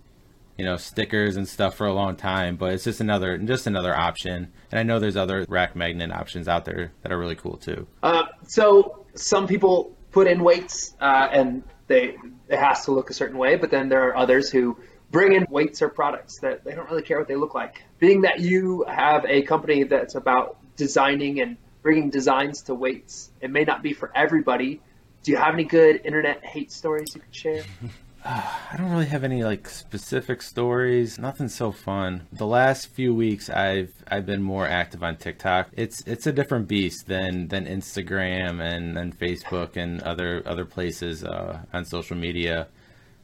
you 0.57 0.65
know 0.65 0.77
stickers 0.77 1.37
and 1.37 1.49
stuff 1.49 1.75
for 1.75 1.87
a 1.87 1.93
long 1.93 2.17
time, 2.17 2.57
but 2.57 2.73
it's 2.73 2.85
just 2.85 3.01
another 3.01 3.39
just 3.39 3.67
another 3.67 3.95
option. 3.95 4.53
And 4.71 4.79
I 4.79 4.83
know 4.83 4.99
there's 4.99 5.17
other 5.17 5.45
rack 5.49 5.77
magnet 5.77 6.11
options 6.13 6.49
out 6.49 6.65
there 6.65 6.93
that 7.03 7.13
are 7.13 7.19
really 7.19 7.37
cool 7.37 7.57
too. 7.57 7.87
Uh, 8.03 8.25
so 8.47 9.05
some 9.15 9.47
people 9.47 9.97
put 10.11 10.27
in 10.27 10.43
weights 10.43 10.95
uh, 11.01 11.29
and 11.31 11.63
they 11.87 12.17
it 12.49 12.59
has 12.59 12.85
to 12.85 12.93
look 12.93 13.11
a 13.11 13.15
certain 13.15 13.39
way, 13.39 13.57
but 13.57 13.71
then 13.71 13.89
there 13.89 14.09
are 14.09 14.17
others 14.17 14.51
who 14.51 14.77
bring 15.11 15.35
in 15.35 15.47
weights 15.51 15.83
or 15.83 15.89
products 15.89 16.39
that 16.41 16.65
they 16.65 16.75
don't 16.75 16.89
really 16.91 17.03
care 17.03 17.19
what 17.19 17.29
they 17.29 17.37
look 17.37 17.55
like. 17.55 17.83
Being 17.99 18.23
that 18.23 18.41
you 18.41 18.85
have 18.89 19.25
a 19.27 19.43
company 19.43 19.85
that's 19.85 20.15
about 20.15 20.57
designing 20.77 21.41
and 21.41 21.59
bringing 21.83 22.11
designs 22.11 22.63
to 22.63 22.75
weights, 22.75 23.31
it 23.41 23.51
may 23.51 23.65
not 23.65 23.83
be 23.83 23.93
for 23.93 24.11
everybody. 24.15 24.81
Do 25.23 25.31
you 25.31 25.37
have 25.37 25.55
any 25.55 25.65
good 25.65 26.01
internet 26.05 26.45
hate 26.45 26.73
stories 26.73 27.15
you 27.15 27.21
could 27.21 27.35
share? 27.35 27.63
I 28.25 28.77
don't 28.77 28.91
really 28.91 29.07
have 29.07 29.25
any 29.25 29.43
like 29.43 29.69
specific 29.69 30.43
stories. 30.43 31.19
Nothing 31.19 31.49
so 31.49 31.73
fun. 31.73 32.29
The 32.33 32.47
last 32.47 32.87
few 32.87 33.15
weeks, 33.15 33.51
I've 33.51 33.93
I've 34.09 34.27
been 34.27 34.43
more 34.43 34.67
active 34.67 35.03
on 35.03 35.17
TikTok. 35.17 35.71
It's 35.73 36.03
it's 36.03 36.27
a 36.27 36.33
different 36.33 36.69
beast 36.69 37.07
than 37.07 37.49
than 37.49 37.67
Instagram 37.67 38.61
and 38.61 38.97
and 38.97 39.19
Facebook 39.19 39.77
and 39.77 40.01
other 40.03 40.43
other 40.47 40.65
places 40.65 41.25
uh, 41.25 41.63
on 41.73 41.85
social 41.85 42.17
media. 42.17 42.69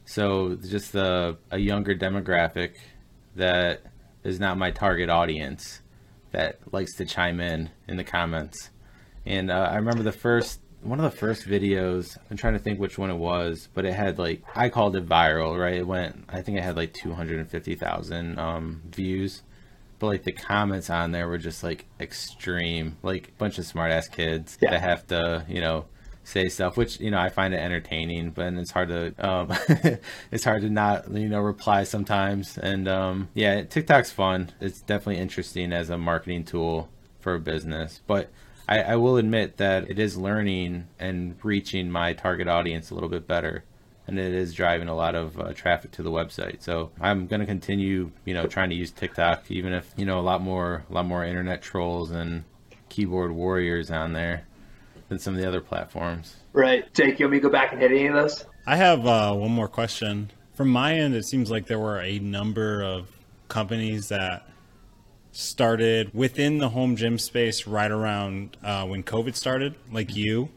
So 0.05 0.55
just 0.55 0.95
a 0.95 1.37
a 1.51 1.57
younger 1.57 1.95
demographic 1.95 2.75
that 3.35 3.83
is 4.23 4.39
not 4.39 4.57
my 4.57 4.71
target 4.71 5.09
audience 5.09 5.81
that 6.31 6.59
likes 6.73 6.95
to 6.95 7.05
chime 7.05 7.39
in 7.39 7.69
in 7.87 7.95
the 7.95 8.03
comments. 8.03 8.69
And 9.25 9.49
uh, 9.49 9.69
I 9.71 9.75
remember 9.75 10.03
the 10.03 10.11
first 10.11 10.59
one 10.81 10.99
of 10.99 11.11
the 11.11 11.17
first 11.17 11.45
videos. 11.45 12.17
I'm 12.29 12.37
trying 12.37 12.53
to 12.53 12.59
think 12.59 12.79
which 12.79 12.97
one 12.97 13.09
it 13.09 13.17
was, 13.17 13.69
but 13.73 13.85
it 13.85 13.93
had 13.93 14.17
like 14.17 14.43
I 14.55 14.69
called 14.69 14.95
it 14.95 15.07
viral, 15.07 15.59
right? 15.59 15.75
It 15.75 15.87
went. 15.87 16.25
I 16.29 16.41
think 16.41 16.57
it 16.57 16.63
had 16.63 16.77
like 16.77 16.93
250,000 16.93 18.39
um, 18.39 18.81
views, 18.85 19.43
but 19.99 20.07
like 20.07 20.23
the 20.23 20.31
comments 20.31 20.89
on 20.89 21.11
there 21.11 21.27
were 21.27 21.37
just 21.37 21.63
like 21.63 21.85
extreme, 21.99 22.97
like 23.03 23.29
a 23.29 23.31
bunch 23.33 23.57
of 23.57 23.65
smart 23.65 23.91
ass 23.91 24.07
kids 24.07 24.57
yeah. 24.61 24.71
that 24.71 24.81
have 24.81 25.07
to, 25.07 25.45
you 25.47 25.61
know, 25.61 25.85
say 26.23 26.47
stuff, 26.47 26.77
which 26.77 26.99
you 26.99 27.11
know 27.11 27.19
I 27.19 27.29
find 27.29 27.53
it 27.53 27.57
entertaining, 27.57 28.31
but 28.31 28.53
it's 28.53 28.71
hard 28.71 28.89
to 28.89 29.13
um, 29.27 29.51
it's 30.31 30.43
hard 30.43 30.61
to 30.61 30.69
not 30.69 31.11
you 31.11 31.27
know 31.27 31.41
reply 31.41 31.83
sometimes. 31.83 32.57
And 32.57 32.87
um, 32.87 33.29
yeah, 33.33 33.63
TikTok's 33.63 34.11
fun. 34.11 34.51
It's 34.61 34.81
definitely 34.81 35.21
interesting 35.21 35.73
as 35.73 35.89
a 35.89 35.97
marketing 35.97 36.45
tool 36.45 36.89
for 37.19 37.35
a 37.35 37.39
business, 37.39 38.01
but 38.07 38.29
I, 38.69 38.81
I 38.81 38.95
will 38.97 39.17
admit 39.17 39.57
that 39.57 39.89
it 39.89 39.97
is 39.97 40.15
learning 40.15 40.87
and 40.99 41.35
reaching 41.43 41.89
my 41.89 42.13
target 42.13 42.47
audience 42.47 42.91
a 42.91 42.93
little 42.93 43.09
bit 43.09 43.27
better 43.27 43.63
and 44.05 44.17
it 44.17 44.33
is 44.33 44.53
driving 44.53 44.87
a 44.87 44.95
lot 44.95 45.15
of 45.15 45.39
uh, 45.39 45.53
traffic 45.53 45.91
to 45.91 46.03
the 46.03 46.11
website. 46.11 46.63
So 46.63 46.91
I'm 46.99 47.27
going 47.27 47.41
to 47.41 47.45
continue, 47.45 48.11
you 48.25 48.33
know, 48.33 48.47
trying 48.47 48.69
to 48.71 48.75
use 48.75 48.89
TikTok, 48.91 49.49
even 49.49 49.71
if 49.71 49.91
you 49.97 50.05
know 50.05 50.19
a 50.19 50.21
lot 50.21 50.41
more, 50.41 50.83
a 50.89 50.93
lot 50.93 51.05
more 51.05 51.23
internet 51.23 51.61
trolls 51.61 52.09
and 52.09 52.43
keyboard 52.89 53.31
warriors 53.31 53.91
on 53.91 54.13
there 54.13 54.47
than 55.09 55.19
some 55.19 55.35
of 55.35 55.39
the 55.39 55.47
other 55.47 55.61
platforms. 55.61 56.37
Right, 56.53 56.91
Jake. 56.93 57.19
You 57.19 57.25
want 57.25 57.33
me 57.33 57.37
to 57.37 57.43
go 57.43 57.49
back 57.49 57.71
and 57.71 57.81
hit 57.81 57.91
any 57.91 58.07
of 58.07 58.15
those? 58.15 58.45
I 58.65 58.77
have 58.77 59.05
uh, 59.05 59.33
one 59.35 59.51
more 59.51 59.67
question. 59.67 60.31
From 60.53 60.69
my 60.69 60.95
end, 60.95 61.15
it 61.15 61.25
seems 61.25 61.51
like 61.51 61.67
there 61.67 61.79
were 61.79 61.99
a 61.99 62.17
number 62.17 62.81
of 62.81 63.11
companies 63.47 64.09
that 64.09 64.48
started 65.31 66.13
within 66.13 66.57
the 66.57 66.69
home 66.69 66.95
gym 66.95 67.17
space 67.17 67.67
right 67.67 67.91
around 67.91 68.57
uh, 68.63 68.85
when 68.85 69.03
COVID 69.03 69.35
started, 69.35 69.75
like 69.91 70.15
you, 70.15 70.49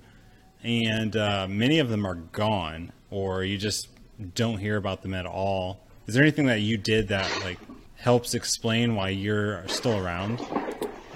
and 0.63 1.17
uh, 1.17 1.47
many 1.49 1.79
of 1.79 1.89
them 1.89 2.07
are 2.07 2.15
gone, 2.15 2.93
or 3.11 3.45
you 3.45 3.59
just 3.59 3.89
don't 4.35 4.59
hear 4.59 4.77
about 4.77 5.03
them 5.03 5.15
at 5.15 5.27
all. 5.27 5.81
Is 6.07 6.15
there 6.15 6.23
anything 6.23 6.47
that 6.47 6.61
you 6.61 6.77
did 6.77 7.09
that 7.09 7.31
like 7.45 7.59
helps 7.97 8.35
explain 8.35 8.95
why 8.95 9.11
you're 9.11 9.67
still 9.69 9.99
around? 9.99 10.41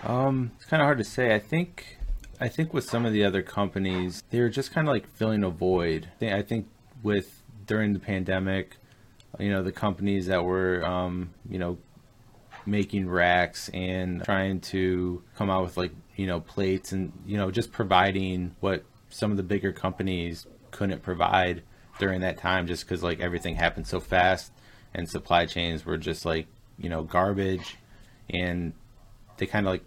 Um, 0.04 0.52
it's 0.56 0.66
kind 0.66 0.80
of 0.80 0.86
hard 0.86 0.98
to 0.98 1.04
say. 1.04 1.34
I 1.34 1.38
think, 1.38 1.98
I 2.40 2.48
think 2.48 2.72
with 2.72 2.84
some 2.84 3.04
of 3.04 3.12
the 3.12 3.24
other 3.24 3.42
companies, 3.42 4.22
they're 4.30 4.48
just 4.48 4.72
kind 4.72 4.86
of 4.86 4.94
like 4.94 5.08
filling 5.08 5.42
a 5.42 5.50
void. 5.50 6.08
I 6.20 6.42
think 6.42 6.68
with 7.02 7.42
during 7.66 7.92
the 7.92 7.98
pandemic, 7.98 8.76
you 9.38 9.50
know, 9.50 9.62
the 9.62 9.72
companies 9.72 10.26
that 10.26 10.44
were, 10.44 10.84
um, 10.84 11.30
you 11.48 11.58
know, 11.58 11.78
making 12.66 13.08
racks 13.08 13.70
and 13.72 14.24
trying 14.24 14.60
to 14.60 15.22
come 15.36 15.48
out 15.48 15.62
with 15.62 15.76
like 15.76 15.92
you 16.16 16.26
know 16.26 16.40
plates 16.40 16.92
and 16.92 17.12
you 17.24 17.36
know 17.36 17.50
just 17.50 17.72
providing 17.72 18.54
what 18.60 18.84
some 19.08 19.30
of 19.30 19.36
the 19.36 19.42
bigger 19.42 19.72
companies 19.72 20.46
couldn't 20.70 21.02
provide 21.02 21.62
during 21.98 22.20
that 22.20 22.38
time 22.38 22.66
just 22.66 22.84
because 22.84 23.02
like 23.02 23.20
everything 23.20 23.54
happened 23.54 23.86
so 23.86 24.00
fast 24.00 24.52
and 24.94 25.08
supply 25.08 25.46
chains 25.46 25.84
were 25.84 25.98
just 25.98 26.24
like 26.24 26.46
you 26.78 26.88
know 26.88 27.02
garbage. 27.02 27.76
And 28.28 28.72
they 29.36 29.46
kind 29.46 29.66
of 29.66 29.72
like 29.72 29.84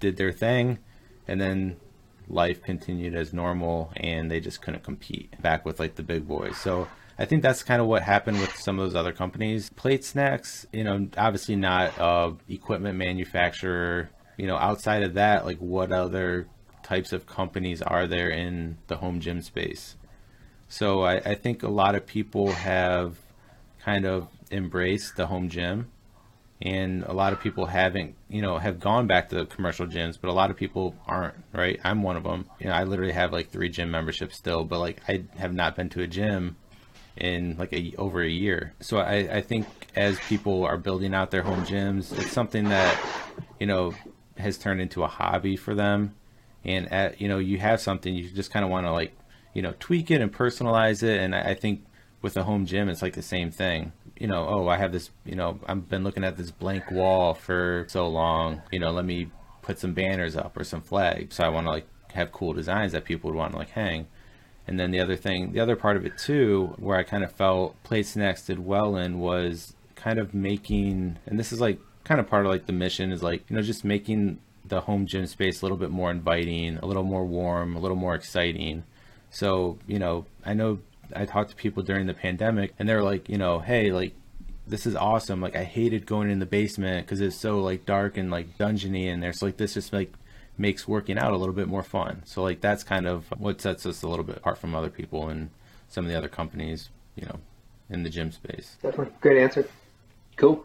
did 0.00 0.16
their 0.16 0.32
thing 0.32 0.78
and 1.26 1.40
then 1.40 1.76
life 2.28 2.62
continued 2.62 3.14
as 3.14 3.32
normal 3.32 3.92
and 3.96 4.30
they 4.30 4.40
just 4.40 4.62
couldn't 4.62 4.84
compete 4.84 5.40
back 5.42 5.64
with 5.64 5.80
like 5.80 5.96
the 5.96 6.02
big 6.02 6.28
boys. 6.28 6.56
So 6.56 6.88
I 7.18 7.24
think 7.24 7.42
that's 7.42 7.62
kind 7.62 7.80
of 7.80 7.86
what 7.86 8.02
happened 8.02 8.40
with 8.40 8.56
some 8.56 8.78
of 8.78 8.86
those 8.86 8.96
other 8.96 9.12
companies. 9.12 9.70
Plate 9.70 10.04
Snacks, 10.04 10.66
you 10.72 10.82
know, 10.82 11.08
obviously 11.16 11.56
not 11.56 11.92
a 11.98 12.34
equipment 12.48 12.98
manufacturer. 12.98 14.10
You 14.36 14.48
know, 14.48 14.56
outside 14.56 15.04
of 15.04 15.14
that, 15.14 15.44
like 15.44 15.58
what 15.58 15.92
other 15.92 16.48
types 16.82 17.12
of 17.12 17.26
companies 17.26 17.80
are 17.82 18.06
there 18.06 18.30
in 18.30 18.78
the 18.88 18.96
home 18.96 19.20
gym 19.20 19.42
space? 19.42 19.96
So 20.68 21.02
I, 21.02 21.16
I 21.18 21.34
think 21.36 21.62
a 21.62 21.68
lot 21.68 21.94
of 21.94 22.04
people 22.04 22.50
have 22.50 23.16
kind 23.80 24.06
of 24.06 24.28
embraced 24.50 25.16
the 25.16 25.26
home 25.26 25.48
gym 25.48 25.90
and 26.62 27.02
a 27.04 27.12
lot 27.12 27.32
of 27.32 27.40
people 27.40 27.66
haven't 27.66 28.14
you 28.28 28.40
know 28.40 28.58
have 28.58 28.80
gone 28.80 29.06
back 29.06 29.28
to 29.28 29.44
commercial 29.46 29.86
gyms 29.86 30.16
but 30.20 30.28
a 30.28 30.32
lot 30.32 30.50
of 30.50 30.56
people 30.56 30.94
aren't 31.06 31.34
right 31.52 31.80
i'm 31.84 32.02
one 32.02 32.16
of 32.16 32.22
them 32.22 32.48
you 32.60 32.66
know 32.66 32.72
i 32.72 32.84
literally 32.84 33.12
have 33.12 33.32
like 33.32 33.50
three 33.50 33.68
gym 33.68 33.90
memberships 33.90 34.36
still 34.36 34.64
but 34.64 34.78
like 34.78 35.02
i 35.08 35.22
have 35.36 35.52
not 35.52 35.74
been 35.76 35.88
to 35.88 36.00
a 36.00 36.06
gym 36.06 36.56
in 37.16 37.56
like 37.58 37.72
a 37.72 37.94
over 37.96 38.22
a 38.22 38.28
year. 38.28 38.74
So 38.80 38.98
I, 38.98 39.36
I 39.36 39.40
think 39.40 39.66
as 39.94 40.18
people 40.20 40.64
are 40.64 40.76
building 40.76 41.14
out 41.14 41.30
their 41.30 41.42
home 41.42 41.64
gyms, 41.64 42.16
it's 42.18 42.32
something 42.32 42.64
that 42.68 43.00
you 43.60 43.66
know 43.66 43.94
has 44.36 44.58
turned 44.58 44.80
into 44.80 45.02
a 45.02 45.08
hobby 45.08 45.56
for 45.56 45.74
them. 45.74 46.14
And 46.64 46.90
at 46.92 47.20
you 47.20 47.28
know 47.28 47.38
you 47.38 47.58
have 47.58 47.80
something 47.80 48.14
you 48.14 48.28
just 48.30 48.52
kind 48.52 48.64
of 48.64 48.70
want 48.70 48.86
to 48.86 48.92
like 48.92 49.16
you 49.52 49.62
know 49.62 49.74
tweak 49.78 50.10
it 50.10 50.20
and 50.20 50.32
personalize 50.32 51.02
it. 51.02 51.20
And 51.20 51.34
I, 51.34 51.50
I 51.50 51.54
think 51.54 51.84
with 52.22 52.36
a 52.36 52.44
home 52.44 52.66
gym, 52.66 52.88
it's 52.88 53.02
like 53.02 53.14
the 53.14 53.22
same 53.22 53.50
thing. 53.50 53.92
You 54.18 54.26
know, 54.28 54.46
oh, 54.48 54.68
I 54.68 54.76
have 54.78 54.92
this. 54.92 55.10
You 55.24 55.36
know, 55.36 55.60
I've 55.66 55.88
been 55.88 56.04
looking 56.04 56.24
at 56.24 56.36
this 56.36 56.50
blank 56.50 56.90
wall 56.90 57.34
for 57.34 57.86
so 57.88 58.08
long. 58.08 58.62
You 58.72 58.80
know, 58.80 58.90
let 58.90 59.04
me 59.04 59.30
put 59.62 59.78
some 59.78 59.94
banners 59.94 60.36
up 60.36 60.56
or 60.56 60.64
some 60.64 60.80
flags. 60.80 61.36
So 61.36 61.44
I 61.44 61.48
want 61.48 61.66
to 61.66 61.70
like 61.70 61.86
have 62.12 62.32
cool 62.32 62.52
designs 62.52 62.92
that 62.92 63.04
people 63.04 63.30
would 63.30 63.36
want 63.36 63.52
to 63.52 63.58
like 63.58 63.70
hang. 63.70 64.06
And 64.66 64.80
then 64.80 64.90
the 64.90 65.00
other 65.00 65.16
thing, 65.16 65.52
the 65.52 65.60
other 65.60 65.76
part 65.76 65.96
of 65.96 66.06
it 66.06 66.16
too, 66.16 66.74
where 66.78 66.96
I 66.96 67.02
kind 67.02 67.22
of 67.22 67.32
felt 67.32 67.80
Plate 67.82 68.06
Snacks 68.06 68.46
did 68.46 68.64
well 68.64 68.96
in 68.96 69.20
was 69.20 69.74
kind 69.94 70.18
of 70.18 70.34
making, 70.34 71.18
and 71.26 71.38
this 71.38 71.52
is 71.52 71.60
like 71.60 71.78
kind 72.04 72.20
of 72.20 72.28
part 72.28 72.46
of 72.46 72.52
like 72.52 72.66
the 72.66 72.72
mission 72.72 73.12
is 73.12 73.22
like, 73.22 73.44
you 73.48 73.56
know, 73.56 73.62
just 73.62 73.84
making 73.84 74.38
the 74.64 74.80
home 74.80 75.06
gym 75.06 75.26
space 75.26 75.60
a 75.60 75.64
little 75.64 75.76
bit 75.76 75.90
more 75.90 76.10
inviting, 76.10 76.78
a 76.78 76.86
little 76.86 77.02
more 77.02 77.24
warm, 77.24 77.76
a 77.76 77.78
little 77.78 77.96
more 77.96 78.14
exciting. 78.14 78.84
So, 79.30 79.78
you 79.86 79.98
know, 79.98 80.26
I 80.44 80.54
know 80.54 80.78
I 81.14 81.26
talked 81.26 81.50
to 81.50 81.56
people 81.56 81.82
during 81.82 82.06
the 82.06 82.14
pandemic 82.14 82.72
and 82.78 82.88
they're 82.88 83.02
like, 83.02 83.28
you 83.28 83.36
know, 83.36 83.58
hey, 83.58 83.92
like, 83.92 84.14
this 84.66 84.86
is 84.86 84.96
awesome. 84.96 85.42
Like, 85.42 85.56
I 85.56 85.64
hated 85.64 86.06
going 86.06 86.30
in 86.30 86.38
the 86.38 86.46
basement 86.46 87.06
because 87.06 87.20
it's 87.20 87.36
so 87.36 87.60
like 87.60 87.84
dark 87.84 88.16
and 88.16 88.30
like 88.30 88.56
dungeony 88.56 89.06
in 89.06 89.20
there. 89.20 89.32
So, 89.34 89.44
like, 89.46 89.58
this 89.58 89.74
just 89.74 89.92
like 89.92 90.12
makes 90.56 90.86
working 90.86 91.18
out 91.18 91.32
a 91.32 91.36
little 91.36 91.54
bit 91.54 91.68
more 91.68 91.82
fun. 91.82 92.22
So 92.24 92.42
like 92.42 92.60
that's 92.60 92.84
kind 92.84 93.06
of 93.06 93.26
what 93.38 93.60
sets 93.60 93.86
us 93.86 94.02
a 94.02 94.08
little 94.08 94.24
bit 94.24 94.36
apart 94.36 94.58
from 94.58 94.74
other 94.74 94.90
people 94.90 95.28
and 95.28 95.50
some 95.88 96.04
of 96.04 96.10
the 96.10 96.16
other 96.16 96.28
companies, 96.28 96.90
you 97.16 97.26
know, 97.26 97.40
in 97.90 98.02
the 98.02 98.10
gym 98.10 98.32
space. 98.32 98.76
Definitely. 98.82 99.14
Great 99.20 99.42
answer. 99.42 99.68
Cool. 100.36 100.64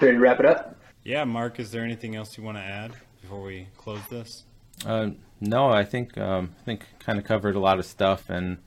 Ready 0.00 0.14
to 0.14 0.20
wrap 0.20 0.40
it 0.40 0.46
up? 0.46 0.76
Yeah, 1.04 1.24
Mark, 1.24 1.60
is 1.60 1.70
there 1.70 1.84
anything 1.84 2.16
else 2.16 2.36
you 2.36 2.44
want 2.44 2.58
to 2.58 2.62
add 2.62 2.92
before 3.20 3.42
we 3.42 3.68
close 3.76 4.00
this? 4.10 4.44
Uh, 4.84 5.10
no, 5.40 5.68
I 5.68 5.84
think 5.84 6.18
um, 6.18 6.54
I 6.60 6.64
think 6.64 6.86
kind 6.98 7.18
of 7.18 7.24
covered 7.24 7.54
a 7.54 7.60
lot 7.60 7.78
of 7.78 7.86
stuff, 7.86 8.28
and 8.28 8.58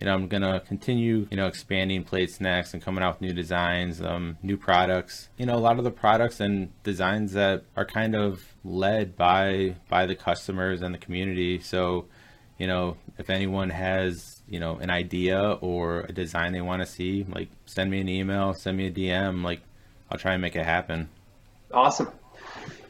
you 0.00 0.06
know, 0.06 0.14
I'm 0.14 0.28
gonna 0.28 0.60
continue, 0.60 1.26
you 1.30 1.36
know, 1.36 1.46
expanding 1.46 2.04
plate 2.04 2.30
snacks 2.30 2.72
and 2.72 2.82
coming 2.82 3.02
out 3.02 3.14
with 3.14 3.22
new 3.22 3.32
designs, 3.32 4.00
um, 4.00 4.38
new 4.42 4.56
products. 4.56 5.28
You 5.36 5.46
know, 5.46 5.54
a 5.54 5.58
lot 5.58 5.78
of 5.78 5.84
the 5.84 5.90
products 5.90 6.40
and 6.40 6.70
designs 6.84 7.32
that 7.32 7.64
are 7.76 7.84
kind 7.84 8.14
of 8.14 8.42
led 8.64 9.16
by 9.16 9.76
by 9.88 10.06
the 10.06 10.14
customers 10.14 10.82
and 10.82 10.94
the 10.94 10.98
community. 10.98 11.58
So, 11.58 12.06
you 12.58 12.66
know, 12.66 12.96
if 13.18 13.28
anyone 13.28 13.70
has, 13.70 14.40
you 14.48 14.60
know, 14.60 14.76
an 14.76 14.90
idea 14.90 15.58
or 15.60 16.00
a 16.00 16.12
design 16.12 16.52
they 16.52 16.60
want 16.60 16.82
to 16.82 16.86
see, 16.86 17.24
like 17.28 17.48
send 17.66 17.90
me 17.90 18.00
an 18.00 18.08
email, 18.08 18.54
send 18.54 18.76
me 18.76 18.86
a 18.86 18.90
DM, 18.90 19.42
like 19.42 19.60
I'll 20.10 20.18
try 20.18 20.32
and 20.32 20.42
make 20.42 20.54
it 20.54 20.64
happen. 20.64 21.08
Awesome. 21.72 22.08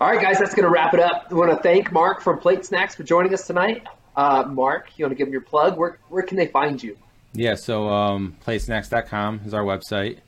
All 0.00 0.08
right, 0.08 0.20
guys, 0.20 0.38
that's 0.38 0.54
going 0.54 0.64
to 0.64 0.70
wrap 0.70 0.94
it 0.94 1.00
up. 1.00 1.26
I 1.30 1.34
want 1.34 1.50
to 1.50 1.56
thank 1.56 1.90
Mark 1.90 2.20
from 2.20 2.38
Plate 2.38 2.64
Snacks 2.64 2.94
for 2.94 3.02
joining 3.02 3.34
us 3.34 3.46
tonight. 3.46 3.84
Uh, 4.18 4.42
Mark, 4.48 4.90
you 4.96 5.04
want 5.04 5.12
to 5.12 5.14
give 5.14 5.28
them 5.28 5.32
your 5.32 5.42
plug? 5.42 5.78
Where, 5.78 6.00
where 6.08 6.24
can 6.24 6.36
they 6.36 6.48
find 6.48 6.82
you? 6.82 6.98
Yeah, 7.34 7.54
so 7.54 7.88
um, 7.88 8.36
platesnacks.com 8.44 9.42
is 9.46 9.54
our 9.54 9.62
website. 9.62 10.18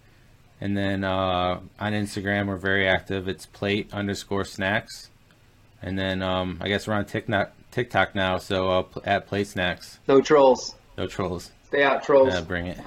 And 0.60 0.76
then 0.76 1.02
uh, 1.02 1.58
on 1.80 1.92
Instagram, 1.92 2.46
we're 2.46 2.56
very 2.56 2.86
active. 2.86 3.26
It's 3.26 3.46
plate 3.46 3.92
underscore 3.92 4.44
snacks. 4.44 5.10
And 5.82 5.98
then 5.98 6.22
um, 6.22 6.58
I 6.60 6.68
guess 6.68 6.86
we're 6.86 6.94
on 6.94 7.04
TikTok, 7.04 7.52
TikTok 7.72 8.14
now, 8.14 8.38
so 8.38 8.70
uh, 8.70 8.84
at 9.04 9.26
plate 9.26 9.48
snacks. 9.48 9.98
No 10.06 10.20
trolls. 10.20 10.76
No 10.96 11.08
trolls. 11.08 11.50
Stay 11.66 11.82
out, 11.82 12.04
trolls. 12.04 12.32
Yeah, 12.32 12.42
bring 12.42 12.68
it. 12.68 12.78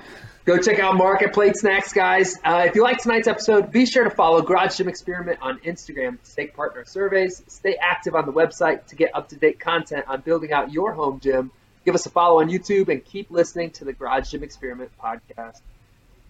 Go 0.46 0.58
check 0.58 0.78
out 0.80 0.98
Mark 0.98 1.22
at 1.22 1.34
Plate 1.34 1.56
Snacks, 1.56 1.94
guys. 1.94 2.36
Uh, 2.44 2.66
if 2.68 2.76
you 2.76 2.84
like 2.84 2.98
tonight's 2.98 3.30
episode, 3.30 3.72
be 3.72 3.86
sure 3.86 4.04
to 4.04 4.10
follow 4.10 4.42
Garage 4.42 4.76
Gym 4.76 4.90
Experiment 4.90 5.40
on 5.42 5.58
Instagram 5.60 6.22
to 6.22 6.36
take 6.36 6.54
part 6.54 6.74
in 6.74 6.80
our 6.80 6.86
surveys. 6.86 7.42
Stay 7.48 7.78
active 7.82 8.14
on 8.14 8.26
the 8.26 8.34
website 8.34 8.86
to 8.88 8.96
get 8.98 9.16
up 9.16 9.30
to 9.30 9.38
date 9.38 9.60
content 9.60 10.06
on 10.08 10.20
building 10.20 10.52
out 10.52 10.72
your 10.74 10.92
home 10.92 11.22
gym. 11.22 11.50
Give 11.86 11.96
us 11.96 12.06
a 12.06 12.10
follow 12.10 12.42
on 12.42 12.50
YouTube 12.50 12.90
and 12.90 13.04
keep 13.04 13.32
listening 13.32 13.72
to 13.72 13.86
the 13.86 13.94
Garage 13.94 14.32
Gym 14.32 14.44
Experiment 14.44 14.92
podcast. 15.02 15.62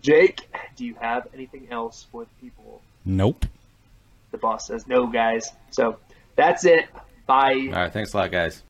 Jake, 0.01 0.47
do 0.75 0.85
you 0.85 0.95
have 0.95 1.27
anything 1.33 1.67
else 1.71 2.05
for 2.11 2.25
the 2.25 2.29
people? 2.39 2.81
Nope. 3.05 3.45
The 4.31 4.37
boss 4.37 4.67
says 4.67 4.87
no, 4.87 5.07
guys. 5.07 5.51
So 5.71 5.97
that's 6.35 6.65
it. 6.65 6.85
Bye. 7.25 7.67
All 7.67 7.71
right, 7.71 7.93
thanks 7.93 8.13
a 8.13 8.17
lot, 8.17 8.31
guys. 8.31 8.63